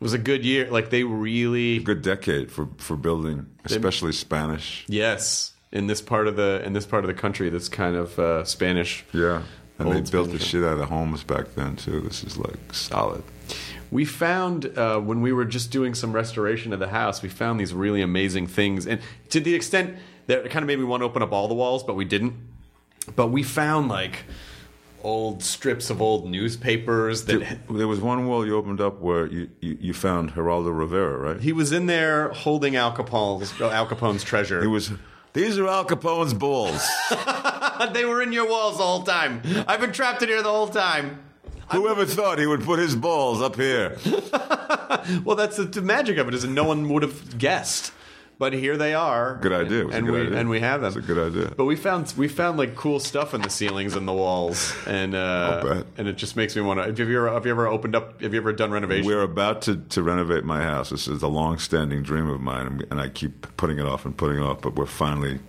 [0.02, 0.68] It was a good year.
[0.72, 1.78] Like they really.
[1.78, 4.84] Good decade for for building, especially Spanish.
[4.88, 5.53] Yes.
[5.72, 8.44] In this part of the in this part of the country, that's kind of uh,
[8.44, 9.06] Spanish.
[9.14, 9.44] Yeah.
[9.78, 12.02] And they built the shit out of homes back then too.
[12.02, 13.23] This is like solid.
[13.91, 17.60] we found uh, when we were just doing some restoration of the house, we found
[17.60, 21.02] these really amazing things, and to the extent that it kind of made me want
[21.02, 22.34] to open up all the walls, but we didn't.
[23.15, 24.26] But we found like
[25.03, 29.26] old strips of old newspapers that There- There was one wall you opened up where
[29.28, 31.40] you, you, you found Geraldo Rivera, right?
[31.41, 34.61] he was in there holding Al Capone's Al Capone's treasure.
[34.61, 34.91] He was.
[35.34, 36.86] These are Al Capone's balls.
[37.94, 39.41] they were in your walls the whole time.
[39.68, 41.23] I've been trapped in here the whole time.
[41.72, 43.98] Whoever thought he would put his balls up here?
[45.23, 47.91] Well, that's the, the magic of it is that no one would have guessed.
[48.41, 49.38] But here they are.
[49.39, 49.88] Good idea.
[49.89, 50.39] And good we idea.
[50.39, 50.88] and we have them.
[50.88, 51.53] It's a good idea.
[51.55, 55.13] But we found we found like cool stuff in the ceilings and the walls, and
[55.13, 55.85] uh, bet.
[55.99, 56.85] and it just makes me want to.
[56.85, 58.19] Have you ever have you ever opened up?
[58.19, 59.05] Have you ever done renovation?
[59.05, 60.89] We're about to, to renovate my house.
[60.89, 64.18] This is a long-standing dream of mine, and- and I keep putting it off and
[64.18, 64.59] putting it off.
[64.61, 65.39] But we're finally,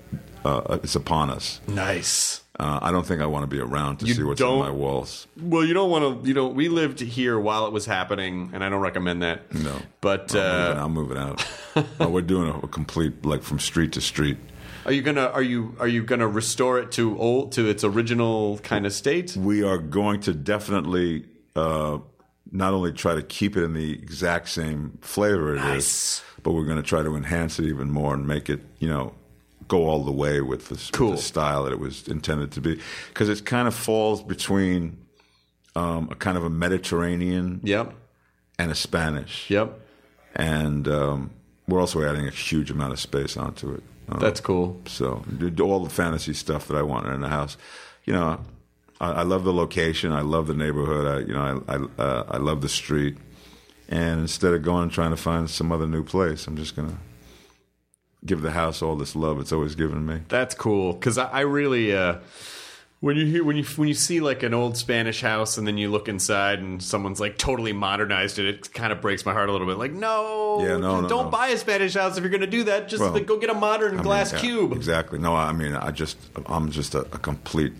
[0.44, 1.62] uh, it's upon us.
[1.66, 2.42] nice.
[2.62, 4.64] Uh, I don't think I want to be around to You see what's don't- on
[4.66, 5.26] my walls.
[5.40, 6.28] Well, you don't want to.
[6.28, 9.52] You know, we lived here while it was happening, and I don't recommend that.
[9.52, 11.44] No, but uh, I'm moving out.
[11.98, 14.36] Uh, we're doing a, a complete, like from street to street.
[14.84, 18.58] are you gonna are you are you gonna restore it to old to its original
[18.58, 19.34] kind of state?
[19.34, 21.24] We are going to definitely
[21.56, 21.98] uh,
[22.50, 26.66] not only try to keep it in the exact same flavor it is, but we're
[26.66, 29.14] going to try to enhance it even more and make it, you know,
[29.76, 30.74] go all the way with the,
[31.04, 32.80] with the style that it was intended to be.
[33.08, 34.98] Because it kind of falls between
[35.74, 37.94] um, a kind of a Mediterranean Yep.
[38.58, 39.48] and a Spanish.
[39.50, 39.68] Yep.
[40.36, 41.30] And um,
[41.68, 43.82] we're also adding a huge amount of space onto it.
[44.08, 44.80] Uh, That's cool.
[44.86, 45.24] so
[45.60, 47.56] all the fantasy stuff that I wanted in the house.
[48.04, 48.40] You know,
[49.00, 50.12] I, I love the location.
[50.12, 51.06] I love the neighborhood.
[51.06, 53.16] I, you know, I I, uh, I love the street.
[53.88, 56.98] And instead of going and trying to find some other new place, I'm just gonna
[58.24, 60.20] give the house all this love it's always given me.
[60.28, 62.16] That's cool because I, I really uh,
[63.00, 65.76] when you hear when you when you see like an old Spanish house and then
[65.76, 69.48] you look inside and someone's like totally modernized it, it kind of breaks my heart
[69.48, 69.76] a little bit.
[69.76, 71.30] Like, no, Yeah, no, no, don't no.
[71.30, 72.88] buy a Spanish house if you're going to do that.
[72.88, 74.72] Just Well, like, go get a modern I mean, glass yeah, cube.
[74.72, 75.18] Exactly.
[75.18, 76.16] No, I mean, I just
[76.46, 77.72] I'm just a, a complete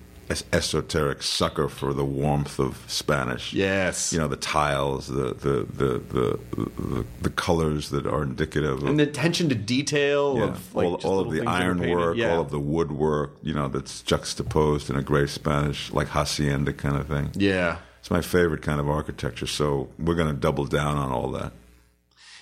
[0.52, 3.52] esoteric sucker for the warmth of Spanish.
[3.52, 8.82] Yes, You know the tiles, the the the the the, the colors that are indicative
[8.82, 11.50] of and the attention to detail Yeah, of like all, all of the things that
[11.62, 11.84] are painted.
[11.90, 12.34] ironwork, Yeah.
[12.34, 16.96] all of the woodwork, you know, that's juxtaposed in a great Spanish, like hacienda kind
[16.96, 17.30] of thing.
[17.34, 17.78] yeah.
[18.00, 21.52] It's my favorite kind of architecture, so we're going to double down on all that.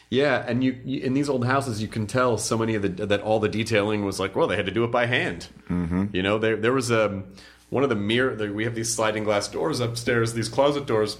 [0.08, 2.88] Yeah, and you, you in these old houses, you can tell so many of the
[3.06, 5.48] that all the detailing was like, well, they had to do it by hand.
[5.68, 6.06] Mm-hmm.
[6.16, 7.22] You know, there there was a
[7.70, 8.34] one of the mirror.
[8.34, 11.18] The, we have these sliding glass doors upstairs, these closet doors,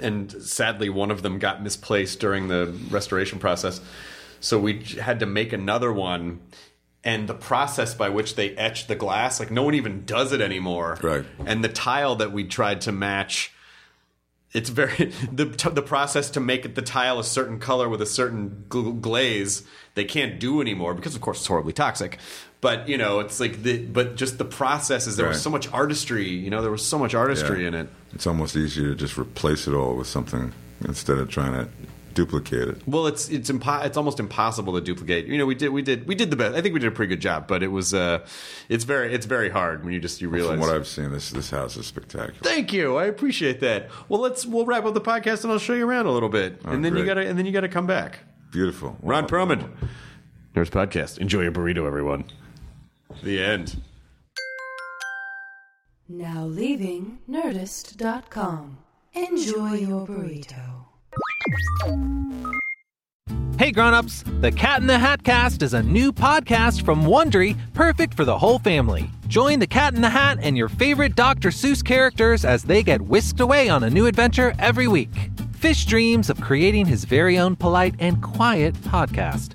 [0.00, 3.80] and sadly, one of them got misplaced during the restoration process.
[4.40, 6.40] So we had to make another one.
[7.04, 10.40] And the process by which they etch the glass, like no one even does it
[10.40, 10.98] anymore.
[11.00, 11.24] Right.
[11.44, 13.52] And the tile that we tried to match
[14.52, 14.96] it's very
[15.32, 19.00] the the process to make it the tile a certain color with a certain gl-
[19.00, 19.62] glaze
[19.94, 22.18] they can't do anymore because of course it's horribly toxic
[22.60, 25.70] but you know it's like the but just the process is there was so much
[25.72, 27.68] artistry you know there was so much artistry Yeah.
[27.68, 30.52] in it It's almost easier to just replace it all with something
[30.84, 31.68] instead of trying to
[32.14, 32.80] duplicate it.
[32.88, 36.08] well it's it's impo- it's almost impossible to duplicate you know we did we did
[36.08, 37.92] we did the best i think we did a pretty good job but it was
[37.92, 38.26] uh
[38.70, 41.28] it's very it's very hard when you just you realize From what I've seen, this
[41.30, 42.32] this house is spectacular.
[42.40, 42.96] Thank you.
[42.96, 43.90] I appreciate that.
[44.08, 46.62] Well, let's we'll wrap up the podcast and I'll show you around a little bit,
[46.64, 48.20] and then you Oh, gotta and then you gotta come back.
[48.50, 48.96] Beautiful.
[49.02, 49.28] Ron Wow.
[49.28, 49.68] Perlman,
[50.54, 51.18] Nerdist Podcast.
[51.18, 52.24] Enjoy your burrito, everyone.
[53.22, 53.80] The end.
[56.08, 58.78] Now leaving Nerdist.com.
[59.14, 60.84] Enjoy your burrito.
[63.58, 68.12] Hey grown-ups, The Cat in the Hat Cast is a new podcast from Wondery, perfect
[68.14, 69.10] for the whole family.
[69.28, 71.48] Join the Cat in the Hat and your favorite Dr.
[71.48, 75.30] Seuss characters as they get whisked away on a new adventure every week.
[75.54, 79.54] Fish dreams of creating his very own polite and quiet podcast.